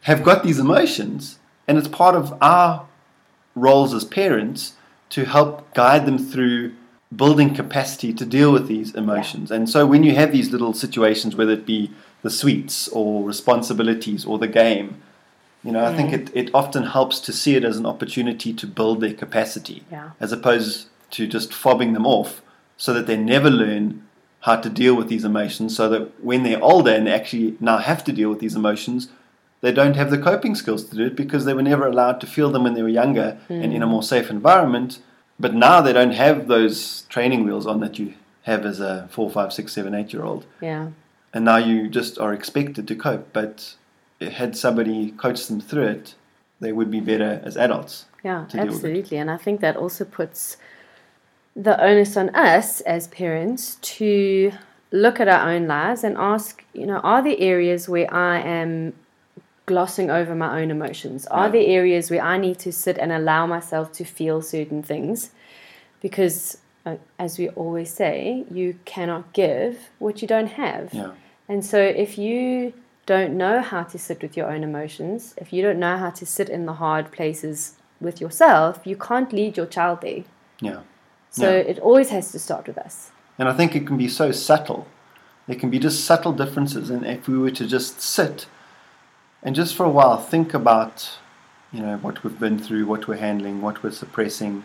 have 0.01 0.23
got 0.23 0.43
these 0.43 0.59
emotions, 0.59 1.39
and 1.67 1.77
it's 1.77 1.87
part 1.87 2.15
of 2.15 2.37
our 2.41 2.87
roles 3.55 3.93
as 3.93 4.03
parents 4.03 4.73
to 5.09 5.25
help 5.25 5.73
guide 5.73 6.05
them 6.05 6.17
through 6.17 6.73
building 7.15 7.53
capacity 7.53 8.13
to 8.13 8.25
deal 8.25 8.51
with 8.51 8.67
these 8.67 8.93
emotions. 8.93 9.51
And 9.51 9.69
so 9.69 9.85
when 9.85 10.03
you 10.03 10.15
have 10.15 10.31
these 10.31 10.51
little 10.51 10.73
situations, 10.73 11.35
whether 11.35 11.53
it 11.53 11.65
be 11.65 11.91
the 12.23 12.29
sweets 12.29 12.87
or 12.89 13.23
responsibilities 13.23 14.25
or 14.25 14.37
the 14.37 14.47
game, 14.47 15.01
you 15.63 15.71
know, 15.71 15.83
I 15.85 15.95
think 15.95 16.11
mm. 16.11 16.13
it, 16.13 16.31
it 16.35 16.49
often 16.53 16.83
helps 16.83 17.19
to 17.21 17.33
see 17.33 17.55
it 17.55 17.63
as 17.63 17.77
an 17.77 17.85
opportunity 17.85 18.53
to 18.53 18.67
build 18.67 19.01
their 19.01 19.13
capacity 19.13 19.83
Yeah. 19.91 20.11
as 20.19 20.31
opposed 20.31 20.87
to 21.11 21.27
just 21.27 21.51
fobbing 21.51 21.93
them 21.93 22.05
off 22.05 22.41
so 22.77 22.93
that 22.93 23.07
they 23.07 23.17
never 23.17 23.49
learn 23.49 24.03
how 24.45 24.55
to 24.55 24.69
deal 24.69 24.95
with 24.95 25.07
these 25.07 25.25
emotions 25.25 25.75
so 25.75 25.89
that 25.89 26.23
when 26.23 26.43
they're 26.43 26.63
older 26.63 26.91
and 26.91 27.07
they 27.07 27.11
actually 27.11 27.57
now 27.59 27.79
have 27.79 28.03
to 28.03 28.13
deal 28.13 28.29
with 28.29 28.39
these 28.39 28.55
emotions, 28.55 29.09
they 29.61 29.71
don't 29.71 29.95
have 29.95 30.11
the 30.11 30.19
coping 30.19 30.53
skills 30.53 30.83
to 30.85 30.95
do 30.95 31.07
it 31.07 31.15
because 31.15 31.45
they 31.45 31.53
were 31.55 31.63
never 31.63 31.87
allowed 31.87 32.21
to 32.21 32.27
feel 32.27 32.51
them 32.51 32.63
when 32.63 32.75
they 32.75 32.83
were 32.83 32.87
younger 33.03 33.39
and 33.49 33.73
in 33.73 33.81
a 33.81 33.85
hmm. 33.87 33.93
more 33.93 34.03
safe 34.03 34.29
environment. 34.29 34.99
But 35.39 35.55
now 35.55 35.81
they 35.81 35.93
don't 35.93 36.11
have 36.11 36.47
those 36.47 37.01
training 37.09 37.43
wheels 37.43 37.65
on 37.65 37.79
that 37.79 37.97
you 37.97 38.13
have 38.43 38.67
as 38.67 38.79
a 38.79 39.07
four, 39.09 39.31
five, 39.31 39.51
six, 39.51 39.73
seven, 39.73 39.95
eight 39.95 40.13
year 40.13 40.23
old. 40.23 40.45
Yeah. 40.61 40.89
And 41.33 41.43
now 41.43 41.57
you 41.57 41.89
just 41.89 42.19
are 42.19 42.31
expected 42.31 42.87
to 42.87 42.95
cope. 42.95 43.33
But 43.33 43.75
had 44.21 44.55
somebody 44.55 45.09
coached 45.09 45.47
them 45.47 45.59
through 45.59 45.87
it, 45.87 46.13
they 46.59 46.71
would 46.71 46.91
be 46.91 46.99
better 46.99 47.41
as 47.43 47.57
adults. 47.57 48.05
Yeah, 48.23 48.45
to 48.49 48.57
deal 48.57 48.65
with 48.67 48.73
it. 48.73 48.75
absolutely. 48.75 49.17
And 49.17 49.31
I 49.31 49.37
think 49.37 49.59
that 49.61 49.75
also 49.75 50.05
puts 50.05 50.57
the 51.55 51.81
onus 51.81 52.17
on 52.17 52.29
us 52.35 52.81
as 52.81 53.07
parents 53.07 53.75
to 53.81 54.51
look 54.91 55.19
at 55.19 55.27
our 55.27 55.49
own 55.49 55.67
lives 55.67 56.03
and 56.03 56.17
ask, 56.17 56.63
you 56.73 56.85
know, 56.85 56.97
are 56.97 57.21
there 57.21 57.35
areas 57.37 57.87
where 57.87 58.13
I 58.13 58.39
am 58.39 58.93
glossing 59.65 60.11
over 60.11 60.35
my 60.35 60.61
own 60.61 60.69
emotions? 60.69 61.25
Are 61.27 61.49
there 61.49 61.63
areas 61.65 62.11
where 62.11 62.21
I 62.21 62.37
need 62.37 62.59
to 62.59 62.71
sit 62.71 62.97
and 62.97 63.11
allow 63.11 63.45
myself 63.45 63.91
to 63.93 64.03
feel 64.03 64.41
certain 64.41 64.83
things? 64.83 65.31
Because, 66.01 66.59
uh, 66.85 66.97
as 67.17 67.39
we 67.39 67.49
always 67.49 67.91
say, 67.91 68.45
you 68.51 68.77
cannot 68.85 69.33
give 69.33 69.89
what 69.97 70.21
you 70.21 70.27
don't 70.27 70.51
have. 70.51 70.93
Yeah. 70.93 71.11
And 71.47 71.65
so, 71.65 71.79
if 71.79 72.17
you 72.17 72.73
don't 73.05 73.35
know 73.37 73.61
how 73.61 73.83
to 73.83 73.97
sit 73.97 74.21
with 74.21 74.37
your 74.37 74.51
own 74.51 74.63
emotions, 74.63 75.33
if 75.37 75.51
you 75.53 75.61
don't 75.61 75.79
know 75.79 75.97
how 75.97 76.09
to 76.11 76.25
sit 76.25 76.49
in 76.49 76.65
the 76.65 76.73
hard 76.73 77.11
places 77.11 77.75
with 77.99 78.21
yourself, 78.21 78.81
you 78.85 78.95
can't 78.95 79.31
lead 79.33 79.57
your 79.57 79.65
child 79.65 80.01
there. 80.01 80.23
Yeah. 80.61 80.81
So, 81.35 81.49
Yeah. 81.49 81.71
it 81.71 81.79
always 81.79 82.09
has 82.11 82.31
to 82.31 82.39
start 82.39 82.65
with 82.67 82.77
us. 82.77 83.11
And 83.37 83.49
I 83.49 83.53
think 83.53 83.75
it 83.75 83.85
can 83.85 83.97
be 83.97 84.07
so 84.07 84.31
subtle. 84.31 84.87
There 85.47 85.57
can 85.57 85.69
be 85.69 85.79
just 85.79 86.05
subtle 86.05 86.31
differences. 86.31 86.89
And 86.89 87.05
if 87.05 87.27
we 87.27 87.37
were 87.37 87.51
to 87.51 87.67
just 87.67 87.99
sit 88.01 88.47
and 89.43 89.53
just 89.53 89.75
for 89.75 89.85
a 89.85 89.89
while 89.89 90.17
think 90.17 90.53
about, 90.53 91.09
you 91.73 91.81
know, 91.81 91.97
what 91.97 92.23
we've 92.23 92.39
been 92.39 92.57
through, 92.57 92.85
what 92.85 93.07
we're 93.07 93.17
handling, 93.17 93.61
what 93.61 93.83
we're 93.83 93.91
suppressing, 93.91 94.63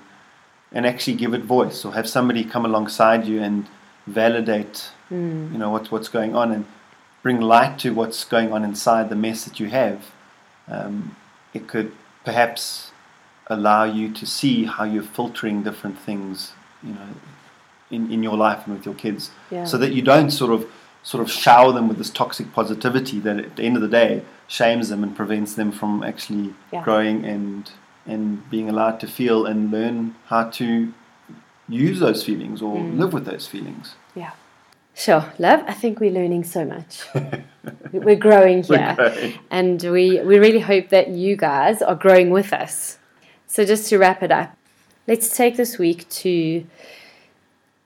and 0.72 0.86
actually 0.86 1.16
give 1.16 1.34
it 1.34 1.42
voice 1.42 1.84
or 1.84 1.92
have 1.94 2.08
somebody 2.08 2.44
come 2.44 2.64
alongside 2.64 3.26
you 3.26 3.42
and 3.42 3.66
validate, 4.06 4.90
you 5.10 5.58
know, 5.58 5.70
what, 5.70 5.90
what's 5.90 6.08
going 6.08 6.36
on 6.36 6.52
and 6.52 6.64
bring 7.22 7.40
light 7.40 7.80
to 7.80 7.90
what's 7.92 8.24
going 8.24 8.52
on 8.52 8.62
inside 8.64 9.08
the 9.10 9.16
mess 9.16 9.44
that 9.44 9.58
you 9.58 9.68
have, 9.68 10.12
um, 10.68 11.16
it 11.52 11.66
could 11.66 11.90
perhaps 12.24 12.92
allow 13.48 13.82
you 13.82 14.08
to 14.12 14.24
see 14.24 14.64
how 14.64 14.84
you're 14.84 15.02
filtering 15.02 15.64
different 15.64 15.98
things, 15.98 16.52
you 16.82 16.92
know, 16.94 17.08
in, 17.90 18.10
in 18.12 18.22
your 18.22 18.36
life 18.36 18.66
and 18.66 18.76
with 18.76 18.84
your 18.86 18.94
kids, 18.94 19.30
Yeah. 19.50 19.64
so 19.64 19.76
that 19.78 19.92
you 19.92 20.02
don't 20.02 20.30
sort 20.30 20.52
of 20.52 20.70
sort 21.02 21.22
of 21.22 21.30
shower 21.30 21.72
them 21.72 21.88
with 21.88 21.96
this 21.96 22.10
toxic 22.10 22.52
positivity 22.52 23.18
that 23.20 23.38
at 23.38 23.56
the 23.56 23.62
end 23.62 23.74
of 23.74 23.80
the 23.82 23.88
day 23.88 24.22
shames 24.46 24.90
them 24.90 25.02
and 25.02 25.16
prevents 25.16 25.54
them 25.54 25.72
from 25.72 26.02
actually 26.02 26.54
Yeah. 26.72 26.84
growing 26.84 27.24
and 27.24 27.70
and 28.06 28.48
being 28.50 28.68
allowed 28.68 28.98
to 29.00 29.06
feel 29.06 29.46
and 29.46 29.70
learn 29.70 30.14
how 30.26 30.44
to 30.50 30.92
use 31.68 32.00
those 32.00 32.24
feelings 32.24 32.60
or 32.62 32.76
Mm. 32.76 32.98
live 32.98 33.12
with 33.12 33.24
those 33.24 33.46
feelings. 33.46 33.94
Yeah. 34.14 34.30
Sure, 34.94 35.24
love. 35.38 35.62
I 35.68 35.72
think 35.72 36.00
we're 36.00 36.10
learning 36.12 36.44
so 36.44 36.64
much. 36.64 37.04
we're 37.92 38.16
growing 38.16 38.64
We're 38.68 38.78
here. 38.78 38.94
growing. 38.96 39.34
And 39.50 39.80
we, 39.82 40.20
we 40.20 40.38
really 40.38 40.60
hope 40.60 40.88
that 40.90 41.08
you 41.08 41.36
guys 41.36 41.80
are 41.80 41.94
growing 41.94 42.30
with 42.30 42.52
us. 42.52 42.98
So, 43.46 43.64
just 43.64 43.88
to 43.90 43.98
wrap 43.98 44.22
it 44.22 44.32
up, 44.32 44.56
let's 45.10 45.36
take 45.36 45.56
this 45.56 45.76
week 45.76 46.08
to 46.08 46.64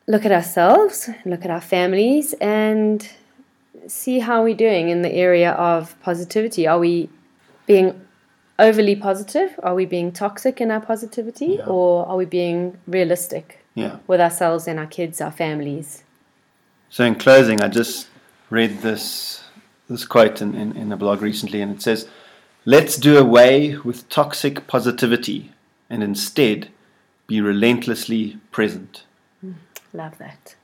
look 0.06 0.26
at 0.26 0.30
ourselves, 0.30 1.08
look 1.24 1.42
at 1.42 1.50
our 1.50 1.60
families, 1.60 2.34
and 2.34 3.08
see 3.86 4.18
how 4.18 4.44
we're 4.44 4.54
doing 4.54 4.90
in 4.90 5.00
the 5.00 5.10
area 5.10 5.52
of 5.52 5.98
positivity. 6.02 6.66
Are 6.66 6.78
we 6.78 7.08
being 7.66 7.98
overly 8.58 8.94
positive? 8.94 9.58
Are 9.62 9.74
we 9.74 9.86
being 9.86 10.12
toxic 10.12 10.60
in 10.60 10.70
our 10.70 10.82
positivity? 10.82 11.56
Yeah. 11.58 11.66
Or 11.66 12.06
are 12.06 12.16
we 12.18 12.26
being 12.26 12.76
realistic 12.86 13.64
Yeah. 13.74 13.96
with 14.06 14.20
ourselves 14.20 14.68
and 14.68 14.78
our 14.78 14.86
kids, 14.98 15.22
our 15.22 15.32
families? 15.32 16.04
So 16.90 17.04
in 17.04 17.14
closing, 17.14 17.62
I 17.62 17.68
just 17.68 18.08
read 18.50 18.82
this 18.82 19.40
this 19.88 20.04
quote 20.06 20.40
in, 20.40 20.54
in, 20.54 20.76
in 20.76 20.92
a 20.92 20.96
blog 20.96 21.20
recently, 21.20 21.60
and 21.62 21.70
it 21.74 21.82
says, 21.82 22.06
"Let's 22.64 22.96
do 22.96 23.18
away 23.18 23.76
with 23.84 24.08
toxic 24.08 24.66
positivity 24.66 25.52
and 25.90 26.02
instead 26.02 26.68
be 27.26 27.40
relentlessly 27.40 28.38
present." 28.50 29.04
Mm, 29.44 29.54
love 29.92 30.18
that. 30.18 30.56